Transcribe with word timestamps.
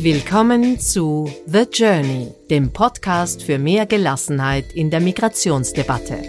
Willkommen 0.00 0.78
zu 0.78 1.28
The 1.46 1.64
Journey, 1.72 2.28
dem 2.50 2.72
Podcast 2.72 3.42
für 3.42 3.58
mehr 3.58 3.84
Gelassenheit 3.84 4.72
in 4.72 4.90
der 4.90 5.00
Migrationsdebatte. 5.00 6.22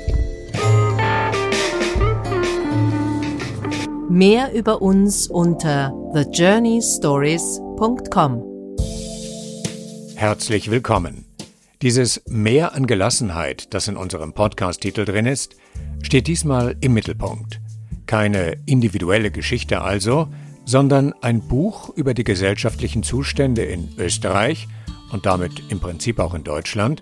Mehr 4.10 4.52
über 4.56 4.82
uns 4.82 5.28
unter 5.28 5.94
thejourneystories.com. 6.16 8.44
Herzlich 10.16 10.72
willkommen. 10.72 11.26
Dieses 11.84 12.24
Mehr 12.28 12.74
an 12.74 12.88
Gelassenheit, 12.88 13.72
das 13.76 13.88
in 13.88 13.98
unserem 13.98 14.34
Podcast-Titel 14.34 15.06
drin 15.06 15.28
ist, 15.28 15.56
steht 16.02 16.26
diesmal 16.26 16.76
im 16.82 16.96
Mittelpunkt. 16.96 17.62
Keine 18.08 18.56
individuelle 18.66 19.30
Geschichte 19.30 19.82
also, 19.82 20.28
sondern 20.70 21.16
ein 21.22 21.42
Buch 21.42 21.90
über 21.96 22.14
die 22.14 22.24
gesellschaftlichen 22.24 23.02
Zustände 23.02 23.64
in 23.64 23.90
Österreich 23.98 24.68
und 25.12 25.26
damit 25.26 25.64
im 25.70 25.80
Prinzip 25.80 26.20
auch 26.20 26.36
in 26.36 26.44
Deutschland, 26.44 27.02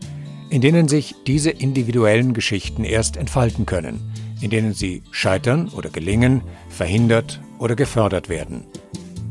in 0.49 0.62
denen 0.62 0.88
sich 0.88 1.16
diese 1.27 1.49
individuellen 1.49 2.34
Geschichten 2.34 2.85
erst 2.85 3.17
entfalten 3.17 3.66
können, 3.66 3.99
in 4.40 4.52
denen 4.52 4.73
sie 4.73 5.03
scheitern 5.12 5.67
oder 5.76 5.90
gelingen, 5.90 6.43
verhindert 6.70 7.41
oder 7.59 7.76
gefördert 7.76 8.30
werden. 8.30 8.63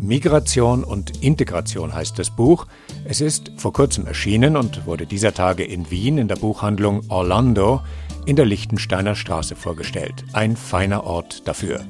Migration 0.03 0.85
und 0.85 1.23
Integration 1.23 1.95
heißt 1.95 2.19
das 2.19 2.29
Buch. 2.29 2.67
Es 3.07 3.23
ist 3.23 3.53
vor 3.57 3.73
kurzem 3.73 4.07
erschienen 4.07 4.59
und 4.59 4.85
wurde 4.85 5.07
dieser 5.07 5.33
Tage 5.33 5.65
in 5.65 5.91
Wien 5.91 6.19
in 6.19 6.29
der 6.29 6.37
Buchhandlung 6.37 7.01
Orlando 7.09 7.81
in 8.27 8.37
der 8.37 8.45
Lichtensteiner 8.45 9.15
Straße 9.15 9.57
vorgestellt. 9.57 10.27
Ein 10.35 10.59
feiner 10.59 11.05
Ort 11.05 11.49
dafür. 11.49 11.87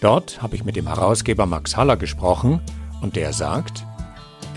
Dort 0.00 0.40
habe 0.40 0.54
ich 0.54 0.64
mit 0.64 0.76
dem 0.76 0.86
Herausgeber 0.86 1.46
Max 1.46 1.76
Haller 1.76 1.96
gesprochen 1.96 2.60
und 3.00 3.16
der 3.16 3.32
sagt, 3.32 3.84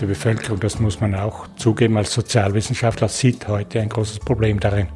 die 0.00 0.06
Bevölkerung, 0.06 0.60
das 0.60 0.78
muss 0.78 1.00
man 1.00 1.14
auch 1.14 1.48
zugeben, 1.56 1.96
als 1.96 2.12
Sozialwissenschaftler 2.12 3.08
sieht 3.08 3.48
heute 3.48 3.80
ein 3.80 3.88
großes 3.88 4.20
Problem 4.20 4.60
darin. 4.60 4.88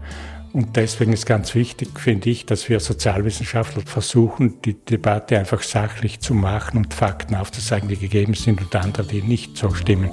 Und 0.52 0.76
deswegen 0.76 1.12
ist 1.12 1.26
ganz 1.26 1.54
wichtig, 1.54 1.98
finde 1.98 2.30
ich, 2.30 2.46
dass 2.46 2.68
wir 2.68 2.80
Sozialwissenschaftler 2.80 3.82
versuchen, 3.84 4.60
die 4.62 4.74
Debatte 4.74 5.38
einfach 5.38 5.62
sachlich 5.62 6.20
zu 6.20 6.32
machen 6.32 6.78
und 6.78 6.94
Fakten 6.94 7.34
aufzuzeigen, 7.34 7.88
die 7.88 7.96
gegeben 7.96 8.34
sind 8.34 8.60
und 8.60 8.74
andere, 8.74 9.04
die 9.04 9.22
nicht 9.22 9.56
so 9.56 9.74
stimmen. 9.74 10.10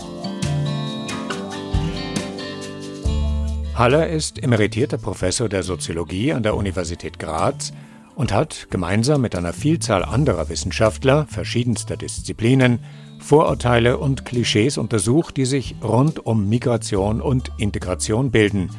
Haller 3.76 4.08
ist 4.08 4.44
emeritierter 4.44 4.98
Professor 4.98 5.48
der 5.48 5.64
Soziologie 5.64 6.34
an 6.34 6.44
der 6.44 6.56
Universität 6.56 7.20
Graz 7.20 7.72
und 8.16 8.32
hat 8.32 8.68
gemeinsam 8.70 9.22
mit 9.22 9.36
einer 9.36 9.54
Vielzahl 9.54 10.04
anderer 10.04 10.50
Wissenschaftler 10.50 11.26
verschiedenster 11.30 11.98
Disziplinen 11.98 12.80
Vorurteile 13.20 13.98
und 13.98 14.26
Klischees 14.26 14.78
untersucht, 14.78 15.38
die 15.38 15.46
sich 15.46 15.76
rund 15.82 16.26
um 16.26 16.50
Migration 16.50 17.22
und 17.22 17.52
Integration 17.58 18.32
bilden. 18.32 18.70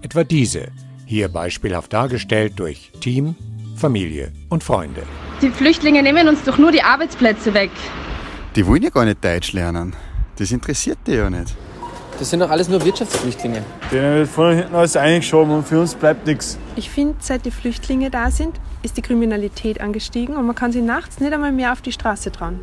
Etwa 0.00 0.24
diese, 0.24 0.68
hier 1.04 1.28
beispielhaft 1.28 1.92
dargestellt 1.92 2.54
durch 2.56 2.92
Team, 3.00 3.34
Familie 3.76 4.32
und 4.48 4.64
Freunde. 4.64 5.02
Die 5.42 5.50
Flüchtlinge 5.50 6.02
nehmen 6.02 6.28
uns 6.28 6.42
doch 6.44 6.56
nur 6.56 6.72
die 6.72 6.82
Arbeitsplätze 6.82 7.52
weg. 7.52 7.70
Die 8.56 8.66
wollen 8.66 8.82
ja 8.82 8.90
gar 8.90 9.04
nicht 9.04 9.22
Deutsch 9.22 9.52
lernen. 9.52 9.94
Das 10.36 10.50
interessiert 10.50 10.98
die 11.06 11.12
ja 11.12 11.28
nicht. 11.28 11.54
Das 12.18 12.30
sind 12.30 12.40
doch 12.40 12.50
alles 12.50 12.68
nur 12.68 12.84
Wirtschaftsflüchtlinge. 12.84 13.62
Denen 13.92 14.16
wird 14.16 14.28
von 14.28 14.54
hinten 14.54 14.74
alles 14.74 14.96
eingeschoben 14.96 15.52
und 15.52 15.66
für 15.66 15.80
uns 15.80 15.94
bleibt 15.94 16.26
nichts. 16.26 16.58
Ich 16.76 16.90
finde, 16.90 17.16
seit 17.20 17.44
die 17.46 17.50
Flüchtlinge 17.50 18.10
da 18.10 18.30
sind, 18.30 18.60
ist 18.82 18.96
die 18.96 19.02
Kriminalität 19.02 19.80
angestiegen 19.80 20.36
und 20.36 20.46
man 20.46 20.54
kann 20.54 20.72
sich 20.72 20.82
nachts 20.82 21.20
nicht 21.20 21.32
einmal 21.32 21.52
mehr 21.52 21.72
auf 21.72 21.82
die 21.82 21.92
Straße 21.92 22.32
trauen. 22.32 22.60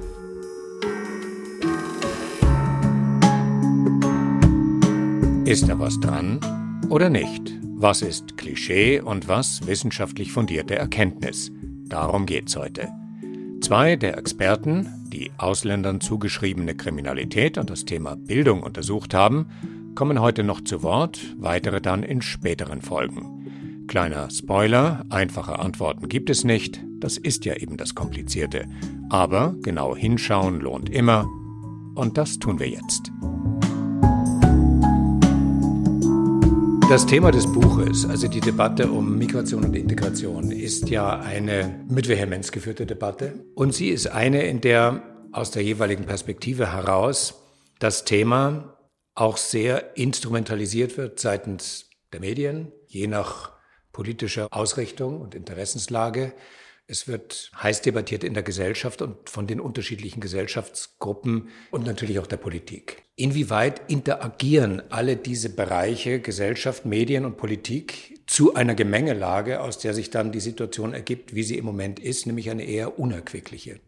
Ist 5.46 5.70
da 5.70 5.80
was 5.80 6.00
dran 6.00 6.40
oder 6.90 7.10
nicht? 7.10 7.58
Was 7.76 8.02
ist 8.02 8.38
Klischee 8.38 9.00
und 9.00 9.28
was 9.28 9.66
wissenschaftlich 9.66 10.32
fundierte 10.32 10.76
Erkenntnis? 10.76 11.52
Darum 11.86 12.26
geht's 12.26 12.58
heute. 12.58 12.90
Zwei 13.62 13.96
der 13.96 14.18
Experten, 14.18 14.90
die 15.08 15.32
Ausländern 15.38 16.02
zugeschriebene 16.02 16.76
Kriminalität 16.76 17.58
und 17.58 17.70
das 17.70 17.86
Thema 17.86 18.16
Bildung 18.16 18.62
untersucht 18.62 19.14
haben, 19.14 19.48
kommen 19.96 20.20
heute 20.20 20.44
noch 20.44 20.62
zu 20.62 20.84
Wort, 20.84 21.20
weitere 21.38 21.82
dann 21.82 22.04
in 22.04 22.22
späteren 22.22 22.82
Folgen. 22.82 23.37
Kleiner 23.88 24.30
Spoiler, 24.30 25.06
einfache 25.10 25.60
Antworten 25.60 26.10
gibt 26.10 26.30
es 26.30 26.44
nicht, 26.44 26.84
das 27.00 27.18
ist 27.18 27.46
ja 27.46 27.56
eben 27.56 27.78
das 27.78 27.96
Komplizierte. 27.96 28.66
Aber 29.10 29.56
genau 29.62 29.96
hinschauen 29.96 30.60
lohnt 30.60 30.90
immer, 30.90 31.26
und 31.96 32.18
das 32.18 32.38
tun 32.38 32.60
wir 32.60 32.68
jetzt. 32.68 33.12
Das 36.90 37.06
Thema 37.06 37.32
des 37.32 37.48
Buches, 37.48 38.06
also 38.06 38.28
die 38.28 38.42
Debatte 38.42 38.92
um 38.92 39.18
Migration 39.18 39.64
und 39.64 39.74
Integration, 39.74 40.52
ist 40.52 40.90
ja 40.90 41.20
eine 41.20 41.86
mit 41.90 42.10
Vehemenz 42.10 42.52
geführte 42.52 42.86
Debatte. 42.86 43.46
Und 43.56 43.74
sie 43.74 43.88
ist 43.88 44.08
eine, 44.08 44.44
in 44.44 44.60
der 44.60 45.02
aus 45.32 45.52
der 45.52 45.64
jeweiligen 45.64 46.06
Perspektive 46.06 46.74
heraus 46.74 47.42
das 47.80 48.04
Thema 48.04 48.78
auch 49.16 49.38
sehr 49.38 49.96
instrumentalisiert 49.96 50.98
wird 50.98 51.20
seitens 51.20 51.90
der 52.12 52.20
Medien, 52.20 52.74
je 52.88 53.08
nach 53.08 53.57
politischer 53.98 54.48
Ausrichtung 54.52 55.20
und 55.22 55.34
Interessenslage. 55.34 56.34
Es 56.86 57.08
wird 57.08 57.52
heiß 57.64 57.82
debattiert 57.82 58.24
in 58.24 58.36
der 58.36 58.44
Gesellschaft 58.44 59.02
und 59.02 59.28
von 59.28 59.48
den 59.48 59.60
unterschiedlichen 59.60 60.22
Gesellschaftsgruppen 60.22 61.50
und 61.72 61.88
natürlich 61.88 62.20
auch 62.20 62.28
der 62.28 62.38
Politik. 62.38 63.02
Inwieweit 63.16 63.82
interagieren 63.90 64.84
alle 64.92 65.18
diese 65.18 65.50
Bereiche 65.50 66.20
Gesellschaft, 66.20 66.86
Medien 66.86 67.26
und 67.26 67.38
Politik 67.38 68.22
zu 68.28 68.54
einer 68.54 68.76
Gemengelage, 68.76 69.62
aus 69.62 69.80
der 69.80 69.96
sich 69.96 70.12
dann 70.12 70.32
die 70.32 70.42
Situation 70.42 70.94
ergibt, 70.94 71.34
wie 71.34 71.42
sie 71.42 71.58
im 71.58 71.66
Moment 71.66 72.00
ist, 72.00 72.28
nämlich 72.28 72.52
eine 72.52 72.66
eher 72.66 73.00
unerquickliche? 73.00 73.80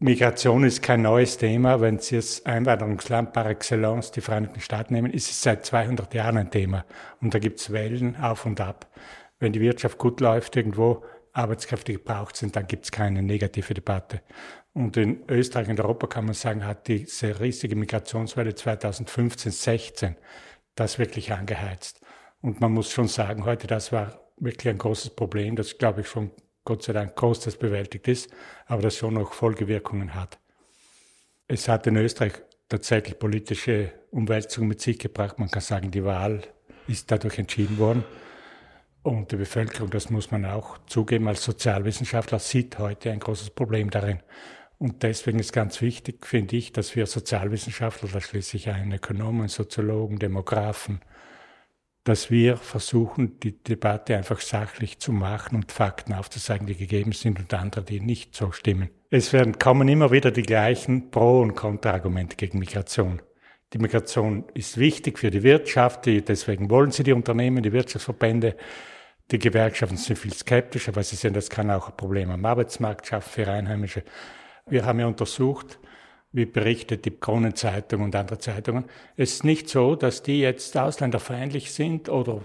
Migration 0.00 0.64
ist 0.64 0.82
kein 0.82 1.02
neues 1.02 1.38
Thema. 1.38 1.80
Wenn 1.80 1.98
Sie 1.98 2.16
das 2.16 2.44
Einwanderungsland 2.44 3.32
par 3.32 3.46
excellence, 3.46 4.10
die 4.10 4.20
Vereinigten 4.20 4.60
Staaten 4.60 4.92
nehmen, 4.92 5.10
ist 5.10 5.30
es 5.30 5.42
seit 5.42 5.64
200 5.64 6.12
Jahren 6.12 6.36
ein 6.36 6.50
Thema. 6.50 6.84
Und 7.20 7.32
da 7.32 7.38
gibt 7.38 7.58
es 7.58 7.72
Wellen 7.72 8.14
auf 8.16 8.44
und 8.44 8.60
ab. 8.60 8.86
Wenn 9.44 9.52
die 9.52 9.60
Wirtschaft 9.60 9.98
gut 9.98 10.20
läuft 10.20 10.56
irgendwo, 10.56 11.04
Arbeitskräfte 11.34 11.92
gebraucht 11.92 12.34
sind, 12.34 12.56
dann 12.56 12.66
gibt 12.66 12.86
es 12.86 12.90
keine 12.90 13.22
negative 13.22 13.74
Debatte. 13.74 14.22
Und 14.72 14.96
in 14.96 15.22
Österreich 15.28 15.68
und 15.68 15.78
Europa 15.78 16.06
kann 16.06 16.24
man 16.24 16.32
sagen, 16.32 16.64
hat 16.64 16.88
diese 16.88 17.38
riesige 17.40 17.76
Migrationswelle 17.76 18.54
2015, 18.54 19.52
16 19.52 20.16
das 20.76 20.98
wirklich 20.98 21.30
angeheizt. 21.34 22.00
Und 22.40 22.62
man 22.62 22.72
muss 22.72 22.90
schon 22.90 23.06
sagen, 23.06 23.44
heute, 23.44 23.66
das 23.66 23.92
war 23.92 24.18
wirklich 24.38 24.70
ein 24.70 24.78
großes 24.78 25.10
Problem, 25.10 25.56
das 25.56 25.76
glaube 25.76 26.00
ich 26.00 26.08
schon 26.08 26.30
Gott 26.64 26.82
sei 26.82 26.94
Dank 26.94 27.14
großteils 27.14 27.58
bewältigt 27.58 28.08
ist, 28.08 28.30
aber 28.64 28.80
das 28.80 28.96
schon 28.96 29.12
noch 29.12 29.34
Folgewirkungen 29.34 30.14
hat. 30.14 30.38
Es 31.48 31.68
hat 31.68 31.86
in 31.86 31.96
Österreich 31.96 32.32
tatsächlich 32.70 33.18
politische 33.18 33.92
Umwälzungen 34.10 34.70
mit 34.70 34.80
sich 34.80 34.98
gebracht. 34.98 35.38
Man 35.38 35.50
kann 35.50 35.60
sagen, 35.60 35.90
die 35.90 36.02
Wahl 36.02 36.40
ist 36.88 37.10
dadurch 37.10 37.38
entschieden 37.38 37.76
worden. 37.76 38.04
Und 39.04 39.32
die 39.32 39.36
Bevölkerung, 39.36 39.90
das 39.90 40.08
muss 40.08 40.30
man 40.30 40.46
auch 40.46 40.78
zugeben, 40.86 41.28
als 41.28 41.44
Sozialwissenschaftler 41.44 42.38
sieht 42.38 42.78
heute 42.78 43.10
ein 43.10 43.20
großes 43.20 43.50
Problem 43.50 43.90
darin. 43.90 44.20
Und 44.78 45.02
deswegen 45.02 45.38
ist 45.38 45.52
ganz 45.52 45.82
wichtig, 45.82 46.24
finde 46.24 46.56
ich, 46.56 46.72
dass 46.72 46.96
wir 46.96 47.04
Sozialwissenschaftler, 47.06 48.08
da 48.10 48.22
schließlich 48.22 48.70
ein 48.70 48.92
Ökonomen, 48.92 49.48
Soziologen, 49.48 50.18
Demografen, 50.18 51.02
dass 52.04 52.30
wir 52.30 52.56
versuchen, 52.56 53.38
die 53.40 53.62
Debatte 53.62 54.16
einfach 54.16 54.40
sachlich 54.40 55.00
zu 55.00 55.12
machen 55.12 55.56
und 55.56 55.70
Fakten 55.70 56.14
aufzuzeigen, 56.14 56.66
die 56.66 56.74
gegeben 56.74 57.12
sind 57.12 57.38
und 57.38 57.52
andere, 57.52 57.84
die 57.84 58.00
nicht 58.00 58.34
so 58.34 58.52
stimmen. 58.52 58.88
Es 59.10 59.34
werden 59.34 59.58
kommen 59.58 59.86
immer 59.86 60.12
wieder 60.12 60.30
die 60.30 60.42
gleichen 60.42 61.10
Pro- 61.10 61.42
und 61.42 61.54
Kontraargumente 61.54 62.36
gegen 62.36 62.58
Migration. 62.58 63.20
Die 63.74 63.78
Migration 63.78 64.44
ist 64.54 64.78
wichtig 64.78 65.18
für 65.18 65.30
die 65.30 65.42
Wirtschaft, 65.42 66.06
deswegen 66.06 66.70
wollen 66.70 66.90
sie 66.90 67.02
die 67.02 67.12
Unternehmen, 67.12 67.62
die 67.62 67.72
Wirtschaftsverbände, 67.72 68.56
die 69.30 69.38
Gewerkschaften 69.38 69.96
sind 69.96 70.18
viel 70.18 70.32
skeptischer, 70.34 70.94
weil 70.96 71.04
sie 71.04 71.16
sehen, 71.16 71.34
das 71.34 71.48
kann 71.48 71.70
auch 71.70 71.88
ein 71.88 71.96
Problem 71.96 72.30
am 72.30 72.44
Arbeitsmarkt 72.44 73.06
schaffen 73.06 73.30
für 73.30 73.50
Einheimische. 73.50 74.02
Wir 74.66 74.84
haben 74.84 75.00
ja 75.00 75.06
untersucht, 75.06 75.78
wie 76.32 76.46
berichtet 76.46 77.04
die 77.04 77.12
Kronenzeitung 77.12 78.02
und 78.02 78.16
andere 78.16 78.38
Zeitungen. 78.38 78.84
Es 79.16 79.34
ist 79.34 79.44
nicht 79.44 79.68
so, 79.68 79.94
dass 79.94 80.22
die 80.22 80.40
jetzt 80.40 80.76
ausländerfeindlich 80.76 81.72
sind 81.72 82.08
oder 82.08 82.40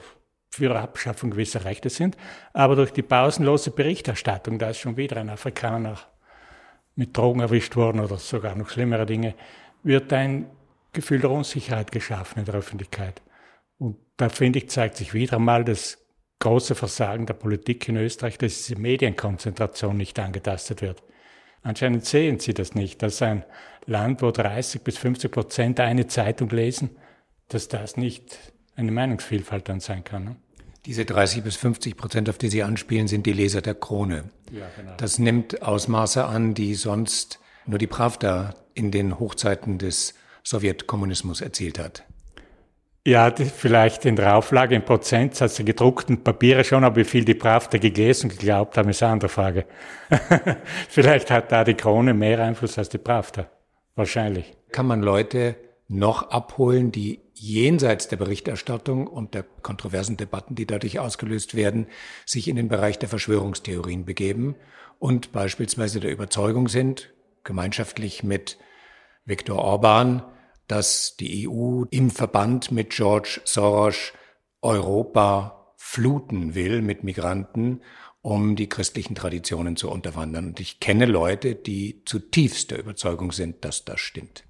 für 0.51 0.75
Abschaffung 0.75 1.31
gewisser 1.31 1.65
Rechte 1.65 1.89
sind, 1.89 2.17
aber 2.53 2.75
durch 2.75 2.91
die 2.91 3.01
pausenlose 3.01 3.71
Berichterstattung, 3.71 4.59
da 4.59 4.69
ist 4.69 4.79
schon 4.79 4.97
wieder 4.97 5.17
ein 5.17 5.29
Afrikaner 5.29 5.97
mit 6.95 7.15
Drogen 7.15 7.39
erwischt 7.39 7.75
worden 7.75 7.99
oder 7.99 8.17
sogar 8.17 8.55
noch 8.55 8.69
schlimmere 8.69 9.05
Dinge, 9.05 9.35
wird 9.83 10.11
ein 10.11 10.49
Gefühl 10.91 11.19
der 11.19 11.31
Unsicherheit 11.31 11.91
geschaffen 11.91 12.39
in 12.39 12.45
der 12.45 12.55
Öffentlichkeit. 12.55 13.21
Und 13.77 13.97
da 14.17 14.29
finde 14.29 14.59
ich, 14.59 14.69
zeigt 14.69 14.97
sich 14.97 15.13
wieder 15.13 15.37
einmal 15.37 15.63
das 15.63 15.97
große 16.39 16.75
Versagen 16.75 17.25
der 17.25 17.33
Politik 17.33 17.87
in 17.89 17.97
Österreich, 17.97 18.37
dass 18.37 18.65
diese 18.65 18.79
Medienkonzentration 18.79 19.95
nicht 19.97 20.17
angetastet 20.19 20.81
wird. 20.81 21.03
Anscheinend 21.61 22.05
sehen 22.05 22.39
sie 22.39 22.53
das 22.53 22.73
nicht, 22.73 23.01
dass 23.03 23.21
ein 23.21 23.43
Land, 23.85 24.21
wo 24.21 24.31
30 24.31 24.81
bis 24.81 24.97
50 24.97 25.31
Prozent 25.31 25.79
eine 25.79 26.07
Zeitung 26.07 26.49
lesen, 26.49 26.91
dass 27.49 27.67
das 27.67 27.97
nicht 27.97 28.37
eine 28.75 28.91
Meinungsvielfalt 28.91 29.67
dann 29.67 29.81
sein 29.81 30.03
kann. 30.03 30.23
Ne? 30.23 30.35
Diese 30.85 31.03
30 31.03 31.43
bis 31.43 31.57
50 31.57 31.97
Prozent, 31.97 32.29
auf 32.29 32.37
die 32.37 32.47
Sie 32.47 32.63
anspielen, 32.63 33.07
sind 33.07 33.25
die 33.25 33.33
Leser 33.33 33.61
der 33.61 33.75
Krone. 33.75 34.29
Ja, 34.51 34.69
genau. 34.77 34.93
Das 34.95 35.19
nimmt 35.19 35.61
Ausmaße 35.61 36.25
an, 36.25 36.53
die 36.53 36.75
sonst 36.75 37.39
nur 37.65 37.79
die 37.79 37.87
Pravda 37.87 38.55
in 38.73 38.91
den 38.91 39.19
Hochzeiten 39.19 39.77
des 39.77 40.13
Sowjetkommunismus 40.43 41.41
erzielt 41.41 41.77
hat. 41.77 42.03
Ja, 43.05 43.33
vielleicht 43.33 44.05
in 44.05 44.17
der 44.17 44.35
Auflage 44.35 44.75
in 44.75 44.83
Prozentsatz 44.83 45.55
der 45.55 45.65
gedruckten 45.65 46.23
Papiere 46.23 46.63
schon, 46.63 46.83
aber 46.83 46.97
wie 46.97 47.05
viel 47.05 47.23
die 47.23 47.33
Pravda 47.33 47.77
gelesen 47.77 48.29
und 48.29 48.37
geglaubt 48.37 48.77
haben, 48.77 48.89
ist 48.89 49.01
eine 49.01 49.13
andere 49.13 49.29
Frage. 49.29 49.65
vielleicht 50.89 51.31
hat 51.31 51.51
da 51.51 51.63
die 51.63 51.75
Krone 51.75 52.13
mehr 52.13 52.39
Einfluss 52.39 52.77
als 52.77 52.89
die 52.89 52.97
Pravda. 52.97 53.49
Wahrscheinlich. 53.95 54.53
Kann 54.71 54.85
man 54.85 55.01
Leute 55.01 55.55
noch 55.87 56.29
abholen, 56.29 56.91
die 56.91 57.21
jenseits 57.33 58.09
der 58.09 58.17
Berichterstattung 58.17 59.07
und 59.07 59.33
der 59.33 59.43
kontroversen 59.43 60.17
Debatten, 60.17 60.55
die 60.55 60.67
dadurch 60.67 60.99
ausgelöst 60.99 61.55
werden, 61.55 61.87
sich 62.25 62.47
in 62.47 62.57
den 62.57 62.67
Bereich 62.67 62.99
der 62.99 63.09
Verschwörungstheorien 63.09 64.05
begeben 64.05 64.55
und 64.99 65.31
beispielsweise 65.31 65.99
der 65.99 66.11
Überzeugung 66.11 66.67
sind, 66.67 67.13
gemeinschaftlich 67.43 68.23
mit 68.23 68.57
Viktor 69.25 69.57
Orban, 69.57 70.23
dass 70.69 71.17
die 71.17 71.49
EU 71.49 71.83
im 71.89 72.11
Verband 72.11 72.71
mit 72.71 72.91
George 72.91 73.41
Soros 73.43 74.13
Europa 74.61 75.73
fluten 75.75 76.55
will 76.55 76.81
mit 76.81 77.03
Migranten, 77.03 77.81
um 78.21 78.55
die 78.55 78.69
christlichen 78.69 79.15
Traditionen 79.15 79.75
zu 79.75 79.89
unterwandern. 79.89 80.47
Und 80.47 80.59
ich 80.59 80.79
kenne 80.79 81.05
Leute, 81.05 81.55
die 81.55 82.03
zutiefst 82.05 82.71
der 82.71 82.79
Überzeugung 82.79 83.31
sind, 83.31 83.65
dass 83.65 83.83
das 83.83 83.99
stimmt. 83.99 84.43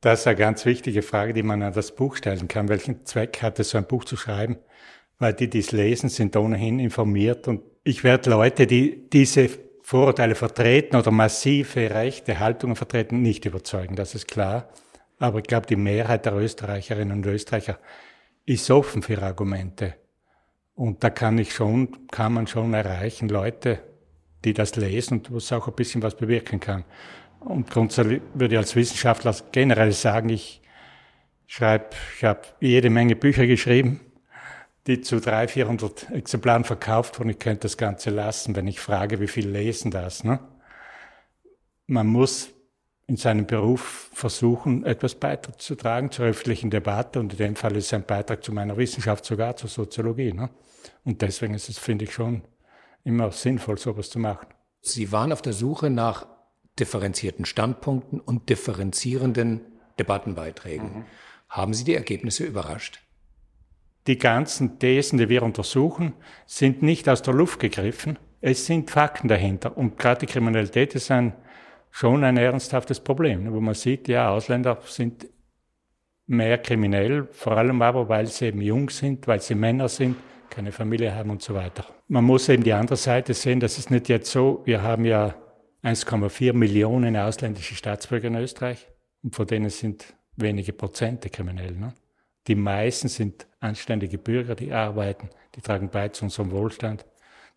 Das 0.00 0.20
ist 0.20 0.26
eine 0.26 0.36
ganz 0.36 0.64
wichtige 0.64 1.02
Frage, 1.02 1.34
die 1.34 1.42
man 1.42 1.62
an 1.62 1.72
das 1.72 1.94
Buch 1.94 2.16
stellen 2.16 2.48
kann. 2.48 2.68
Welchen 2.68 3.04
Zweck 3.04 3.42
hat 3.42 3.60
es, 3.60 3.70
so 3.70 3.78
ein 3.78 3.86
Buch 3.86 4.04
zu 4.04 4.16
schreiben? 4.16 4.58
Weil 5.18 5.34
die, 5.34 5.50
die 5.50 5.58
es 5.58 5.72
lesen, 5.72 6.08
sind 6.08 6.36
ohnehin 6.36 6.78
informiert. 6.78 7.46
Und 7.46 7.62
ich 7.84 8.04
werde 8.04 8.30
Leute, 8.30 8.66
die 8.66 9.08
diese 9.10 9.50
Vorurteile 9.82 10.34
vertreten 10.34 10.96
oder 10.96 11.10
massive 11.10 11.90
rechte 11.90 12.38
Haltungen 12.38 12.76
vertreten, 12.76 13.22
nicht 13.22 13.44
überzeugen. 13.44 13.96
Das 13.96 14.14
ist 14.14 14.28
klar. 14.28 14.68
Aber 15.18 15.38
ich 15.38 15.44
glaube, 15.44 15.66
die 15.66 15.76
Mehrheit 15.76 16.26
der 16.26 16.34
Österreicherinnen 16.34 17.18
und 17.18 17.26
Österreicher 17.26 17.78
ist 18.46 18.70
offen 18.70 19.02
für 19.02 19.20
Argumente. 19.22 19.94
Und 20.74 21.02
da 21.02 21.10
kann 21.10 21.38
ich 21.38 21.52
schon, 21.52 22.08
kann 22.10 22.32
man 22.32 22.46
schon 22.46 22.72
erreichen, 22.72 23.28
Leute, 23.28 23.80
die 24.44 24.54
das 24.54 24.76
lesen 24.76 25.18
und 25.18 25.34
was 25.34 25.52
auch 25.52 25.66
ein 25.66 25.74
bisschen 25.74 26.02
was 26.02 26.16
bewirken 26.16 26.60
kann. 26.60 26.84
Und 27.40 27.70
grundsätzlich 27.70 28.22
würde 28.34 28.54
ich 28.54 28.58
als 28.58 28.76
Wissenschaftler 28.76 29.34
generell 29.52 29.92
sagen, 29.92 30.28
ich 30.28 30.62
schreibe, 31.46 31.90
ich 32.16 32.24
habe 32.24 32.42
jede 32.60 32.90
Menge 32.90 33.16
Bücher 33.16 33.46
geschrieben, 33.46 34.00
die 34.86 35.00
zu 35.00 35.20
300, 35.20 35.50
400 35.50 36.10
Exemplaren 36.12 36.64
verkauft 36.64 37.18
wurden. 37.18 37.30
Ich 37.30 37.38
könnte 37.38 37.62
das 37.62 37.76
Ganze 37.76 38.10
lassen, 38.10 38.56
wenn 38.56 38.66
ich 38.66 38.80
frage, 38.80 39.20
wie 39.20 39.28
viel 39.28 39.48
lesen 39.48 39.90
das. 39.90 40.24
Ne? 40.24 40.40
Man 41.86 42.06
muss 42.06 42.50
in 43.08 43.16
seinem 43.16 43.46
Beruf 43.46 44.10
versuchen, 44.12 44.84
etwas 44.84 45.14
beizutragen 45.14 46.10
zur 46.10 46.26
öffentlichen 46.26 46.68
Debatte. 46.70 47.18
Und 47.18 47.32
in 47.32 47.38
dem 47.38 47.56
Fall 47.56 47.74
ist 47.74 47.86
es 47.86 47.94
ein 47.94 48.04
Beitrag 48.04 48.44
zu 48.44 48.52
meiner 48.52 48.76
Wissenschaft, 48.76 49.24
sogar 49.24 49.56
zur 49.56 49.70
Soziologie. 49.70 50.34
Ne? 50.34 50.50
Und 51.04 51.22
deswegen 51.22 51.54
ist 51.54 51.70
es, 51.70 51.78
finde 51.78 52.04
ich, 52.04 52.12
schon 52.12 52.42
immer 53.04 53.32
sinnvoll, 53.32 53.78
sowas 53.78 54.10
zu 54.10 54.18
machen. 54.18 54.48
Sie 54.82 55.10
waren 55.10 55.32
auf 55.32 55.40
der 55.40 55.54
Suche 55.54 55.88
nach 55.88 56.26
differenzierten 56.78 57.46
Standpunkten 57.46 58.20
und 58.20 58.50
differenzierenden 58.50 59.62
Debattenbeiträgen. 59.98 60.98
Mhm. 60.98 61.04
Haben 61.48 61.72
Sie 61.72 61.84
die 61.84 61.94
Ergebnisse 61.94 62.44
überrascht? 62.44 63.00
Die 64.06 64.18
ganzen 64.18 64.78
Thesen, 64.78 65.18
die 65.18 65.30
wir 65.30 65.42
untersuchen, 65.42 66.12
sind 66.46 66.82
nicht 66.82 67.08
aus 67.08 67.22
der 67.22 67.32
Luft 67.32 67.58
gegriffen. 67.58 68.18
Es 68.42 68.66
sind 68.66 68.90
Fakten 68.90 69.28
dahinter. 69.28 69.78
Und 69.78 69.98
gerade 69.98 70.26
die 70.26 70.32
Kriminalität 70.32 70.94
ist 70.94 71.10
ein, 71.10 71.32
schon 71.90 72.24
ein 72.24 72.36
ernsthaftes 72.36 73.00
Problem, 73.00 73.52
wo 73.52 73.60
man 73.60 73.74
sieht, 73.74 74.08
ja, 74.08 74.30
Ausländer 74.30 74.78
sind 74.86 75.26
mehr 76.26 76.58
kriminell, 76.58 77.26
vor 77.32 77.56
allem 77.56 77.80
aber, 77.82 78.08
weil 78.08 78.26
sie 78.26 78.46
eben 78.46 78.60
jung 78.60 78.90
sind, 78.90 79.26
weil 79.26 79.40
sie 79.40 79.54
Männer 79.54 79.88
sind, 79.88 80.16
keine 80.50 80.72
Familie 80.72 81.14
haben 81.14 81.30
und 81.30 81.42
so 81.42 81.54
weiter. 81.54 81.84
Man 82.08 82.24
muss 82.24 82.48
eben 82.48 82.62
die 82.62 82.72
andere 82.72 82.96
Seite 82.96 83.34
sehen, 83.34 83.60
das 83.60 83.78
ist 83.78 83.90
nicht 83.90 84.08
jetzt 84.08 84.30
so, 84.30 84.62
wir 84.64 84.82
haben 84.82 85.04
ja 85.04 85.34
1,4 85.82 86.52
Millionen 86.52 87.16
ausländische 87.16 87.74
Staatsbürger 87.74 88.28
in 88.28 88.36
Österreich 88.36 88.88
und 89.22 89.34
von 89.34 89.46
denen 89.46 89.70
sind 89.70 90.14
wenige 90.36 90.72
Prozente 90.72 91.30
kriminell. 91.30 91.72
Ne? 91.72 91.94
Die 92.46 92.54
meisten 92.54 93.08
sind 93.08 93.46
anständige 93.60 94.18
Bürger, 94.18 94.54
die 94.54 94.72
arbeiten, 94.72 95.30
die 95.54 95.60
tragen 95.60 95.90
bei 95.90 96.08
zu 96.08 96.24
unserem 96.24 96.50
Wohlstand, 96.50 97.06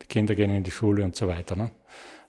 die 0.01 0.07
Kinder 0.07 0.35
gehen 0.35 0.51
in 0.51 0.63
die 0.63 0.71
Schule 0.71 1.03
und 1.03 1.15
so 1.15 1.27
weiter. 1.27 1.55
Ne? 1.55 1.71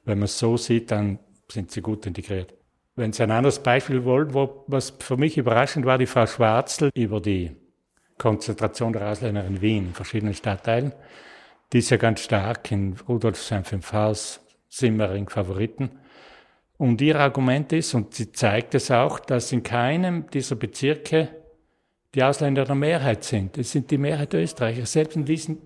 Wenn 0.04 0.18
man 0.18 0.24
es 0.24 0.38
so 0.38 0.56
sieht, 0.56 0.90
dann 0.90 1.18
sind 1.52 1.70
sie 1.70 1.82
gut 1.82 2.06
integriert. 2.06 2.54
Wenn 2.94 3.12
Sie 3.12 3.22
ein 3.22 3.30
anderes 3.30 3.62
Beispiel 3.62 4.04
wollen, 4.04 4.34
wo, 4.34 4.64
was 4.66 4.90
für 4.98 5.16
mich 5.16 5.38
überraschend 5.38 5.86
war, 5.86 5.96
die 5.96 6.06
Frau 6.06 6.26
Schwarzl 6.26 6.90
über 6.94 7.20
die 7.20 7.56
Konzentration 8.18 8.92
der 8.92 9.08
Ausländer 9.08 9.46
in 9.46 9.62
Wien, 9.62 9.86
in 9.86 9.94
verschiedenen 9.94 10.34
Stadtteilen, 10.34 10.92
die 11.72 11.78
ist 11.78 11.88
ja 11.88 11.96
ganz 11.96 12.20
stark 12.20 12.70
in 12.70 12.96
Rudolfsheim 13.08 13.64
5 13.64 13.92
Haus, 13.94 14.40
Simmering 14.68 15.28
Favoriten. 15.28 15.90
Und 16.76 17.00
ihr 17.00 17.18
Argument 17.18 17.72
ist, 17.72 17.94
und 17.94 18.14
sie 18.14 18.32
zeigt 18.32 18.74
es 18.74 18.90
auch, 18.90 19.20
dass 19.20 19.52
in 19.52 19.62
keinem 19.62 20.28
dieser 20.30 20.56
Bezirke 20.56 21.28
die 22.14 22.22
Ausländer 22.22 22.64
der 22.64 22.74
Mehrheit 22.74 23.24
sind. 23.24 23.56
Es 23.56 23.72
sind 23.72 23.90
die 23.90 23.98
Mehrheit 23.98 24.34
der 24.34 24.42
Österreicher, 24.42 24.84
selbst 24.84 25.16
in 25.16 25.24
diesen 25.24 25.58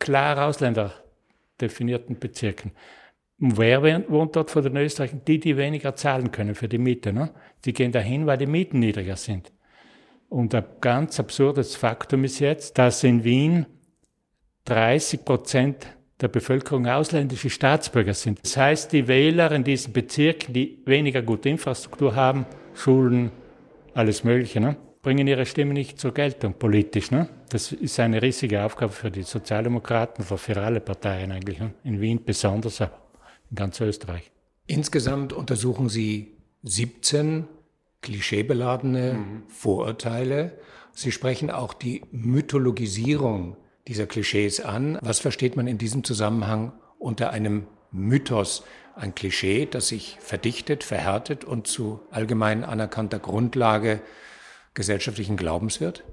klar 0.00 0.44
Ausländer 0.44 0.92
definierten 1.60 2.18
Bezirken. 2.18 2.72
Und 3.42 3.58
wer 3.58 3.82
wohnt 4.08 4.36
dort 4.36 4.52
von 4.52 4.62
den 4.62 4.76
Österreichern? 4.76 5.20
Die, 5.26 5.40
die 5.40 5.56
weniger 5.56 5.96
zahlen 5.96 6.30
können 6.30 6.54
für 6.54 6.68
die 6.68 6.78
Miete. 6.78 7.12
Ne? 7.12 7.32
Die 7.64 7.72
gehen 7.72 7.90
dahin, 7.90 8.24
weil 8.24 8.38
die 8.38 8.46
Mieten 8.46 8.78
niedriger 8.78 9.16
sind. 9.16 9.52
Und 10.28 10.54
ein 10.54 10.64
ganz 10.80 11.18
absurdes 11.18 11.74
Faktum 11.74 12.22
ist 12.22 12.38
jetzt, 12.38 12.78
dass 12.78 13.02
in 13.02 13.24
Wien 13.24 13.66
30 14.66 15.24
Prozent 15.24 15.88
der 16.20 16.28
Bevölkerung 16.28 16.86
ausländische 16.86 17.50
Staatsbürger 17.50 18.14
sind. 18.14 18.38
Das 18.44 18.56
heißt, 18.56 18.92
die 18.92 19.08
Wähler 19.08 19.50
in 19.50 19.64
diesen 19.64 19.92
Bezirken, 19.92 20.54
die 20.54 20.80
weniger 20.86 21.20
gute 21.20 21.48
Infrastruktur 21.48 22.14
haben, 22.14 22.46
Schulen, 22.74 23.32
alles 23.92 24.22
Mögliche, 24.22 24.60
ne, 24.60 24.76
bringen 25.02 25.26
ihre 25.26 25.46
Stimme 25.46 25.74
nicht 25.74 25.98
zur 25.98 26.14
Geltung 26.14 26.54
politisch. 26.54 27.10
Ne? 27.10 27.28
Das 27.48 27.72
ist 27.72 27.98
eine 27.98 28.22
riesige 28.22 28.62
Aufgabe 28.62 28.92
für 28.92 29.10
die 29.10 29.24
Sozialdemokraten, 29.24 30.24
für 30.24 30.56
alle 30.58 30.78
Parteien 30.78 31.32
eigentlich. 31.32 31.58
Ne? 31.58 31.74
In 31.82 32.00
Wien 32.00 32.24
besonders, 32.24 32.80
aber 32.80 33.01
in 33.52 33.56
ganz 33.56 33.80
Österreich. 33.80 34.32
Insgesamt 34.66 35.32
untersuchen 35.32 35.88
Sie 35.88 36.38
17 36.62 37.46
klischeebeladene 38.00 39.14
mhm. 39.14 39.42
Vorurteile. 39.48 40.58
Sie 40.92 41.12
sprechen 41.12 41.50
auch 41.50 41.74
die 41.74 42.02
Mythologisierung 42.10 43.56
dieser 43.86 44.06
Klischees 44.06 44.60
an. 44.60 44.98
Was 45.02 45.20
versteht 45.20 45.56
man 45.56 45.66
in 45.66 45.78
diesem 45.78 46.02
Zusammenhang 46.02 46.72
unter 46.98 47.30
einem 47.30 47.66
Mythos? 47.90 48.64
Ein 48.94 49.14
Klischee, 49.14 49.66
das 49.66 49.88
sich 49.88 50.18
verdichtet, 50.20 50.84
verhärtet 50.84 51.44
und 51.44 51.66
zu 51.66 52.00
allgemein 52.10 52.62
anerkannter 52.64 53.18
Grundlage 53.18 54.02
gesellschaftlichen 54.74 55.36
Glaubens 55.36 55.80
wird? 55.80 56.04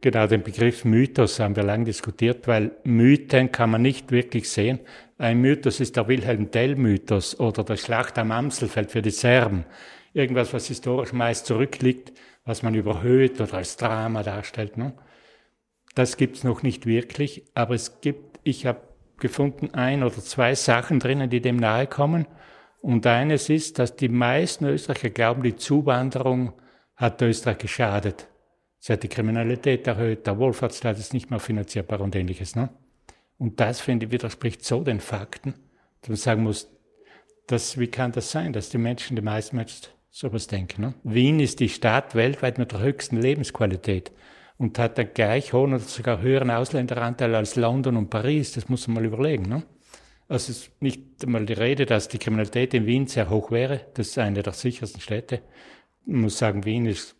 Genau, 0.00 0.28
den 0.28 0.44
Begriff 0.44 0.84
Mythos 0.84 1.40
haben 1.40 1.56
wir 1.56 1.64
lange 1.64 1.86
diskutiert, 1.86 2.46
weil 2.46 2.70
Mythen 2.84 3.50
kann 3.50 3.70
man 3.70 3.82
nicht 3.82 4.12
wirklich 4.12 4.48
sehen. 4.48 4.78
Ein 5.18 5.40
Mythos 5.40 5.80
ist 5.80 5.96
der 5.96 6.06
Wilhelm 6.06 6.52
Tell-Mythos 6.52 7.40
oder 7.40 7.64
der 7.64 7.76
Schlacht 7.76 8.16
am 8.16 8.30
Amselfeld 8.30 8.92
für 8.92 9.02
die 9.02 9.10
Serben. 9.10 9.64
Irgendwas, 10.12 10.52
was 10.52 10.68
historisch 10.68 11.12
meist 11.12 11.46
zurückliegt, 11.46 12.12
was 12.44 12.62
man 12.62 12.76
überhöht 12.76 13.40
oder 13.40 13.54
als 13.54 13.76
Drama 13.76 14.22
darstellt. 14.22 14.76
Ne? 14.76 14.92
Das 15.96 16.16
gibt's 16.16 16.44
noch 16.44 16.62
nicht 16.62 16.86
wirklich, 16.86 17.42
aber 17.54 17.74
es 17.74 18.00
gibt, 18.00 18.38
ich 18.44 18.66
habe 18.66 18.82
gefunden, 19.18 19.74
ein 19.74 20.04
oder 20.04 20.18
zwei 20.18 20.54
Sachen 20.54 21.00
drinnen, 21.00 21.28
die 21.28 21.40
dem 21.40 21.56
nahe 21.56 21.88
kommen. 21.88 22.28
Und 22.80 23.04
eines 23.04 23.48
ist, 23.48 23.80
dass 23.80 23.96
die 23.96 24.08
meisten 24.08 24.64
Österreicher 24.64 25.10
glauben, 25.10 25.42
die 25.42 25.56
Zuwanderung 25.56 26.52
hat 26.94 27.20
Österreich 27.20 27.58
geschadet. 27.58 28.27
Sie 28.78 28.92
hat 28.92 29.02
die 29.02 29.08
Kriminalität 29.08 29.86
erhöht, 29.86 30.26
der 30.26 30.38
Wohlfahrtsstaat 30.38 30.98
ist 30.98 31.12
nicht 31.12 31.30
mehr 31.30 31.40
finanzierbar 31.40 32.00
und 32.00 32.14
ähnliches. 32.14 32.54
Ne? 32.54 32.70
Und 33.38 33.60
das, 33.60 33.80
finde 33.80 34.06
ich, 34.06 34.12
widerspricht 34.12 34.64
so 34.64 34.82
den 34.82 35.00
Fakten, 35.00 35.54
dass 36.00 36.08
man 36.08 36.16
sagen 36.16 36.42
muss, 36.44 36.70
dass, 37.46 37.78
wie 37.78 37.88
kann 37.88 38.12
das 38.12 38.30
sein, 38.30 38.52
dass 38.52 38.70
die 38.70 38.78
Menschen, 38.78 39.16
die 39.16 39.22
meisten 39.22 39.56
Menschen 39.56 39.86
sowas 40.10 40.46
denken. 40.46 40.82
Ne? 40.82 40.94
Wien 41.04 41.40
ist 41.40 41.60
die 41.60 41.68
Stadt 41.68 42.14
weltweit 42.14 42.58
mit 42.58 42.72
der 42.72 42.80
höchsten 42.80 43.20
Lebensqualität 43.20 44.12
und 44.58 44.78
hat 44.78 44.98
einen 44.98 45.10
gleich 45.14 45.52
hohen 45.52 45.74
oder 45.74 45.82
sogar 45.82 46.20
höheren 46.20 46.50
Ausländeranteil 46.50 47.34
als 47.34 47.56
London 47.56 47.96
und 47.96 48.10
Paris. 48.10 48.52
Das 48.52 48.68
muss 48.68 48.86
man 48.88 48.96
mal 48.96 49.04
überlegen. 49.04 49.48
Ne? 49.48 49.62
Also 50.28 50.52
es 50.52 50.58
ist 50.58 50.82
nicht 50.82 51.02
einmal 51.22 51.46
die 51.46 51.54
Rede, 51.54 51.86
dass 51.86 52.08
die 52.08 52.18
Kriminalität 52.18 52.74
in 52.74 52.86
Wien 52.86 53.06
sehr 53.06 53.30
hoch 53.30 53.50
wäre. 53.50 53.80
Das 53.94 54.08
ist 54.08 54.18
eine 54.18 54.42
der 54.42 54.52
sichersten 54.52 55.00
Städte. 55.00 55.40
Ich 56.06 56.12
muss 56.12 56.38
sagen, 56.38 56.64
Wien 56.64 56.86
ist, 56.86 57.16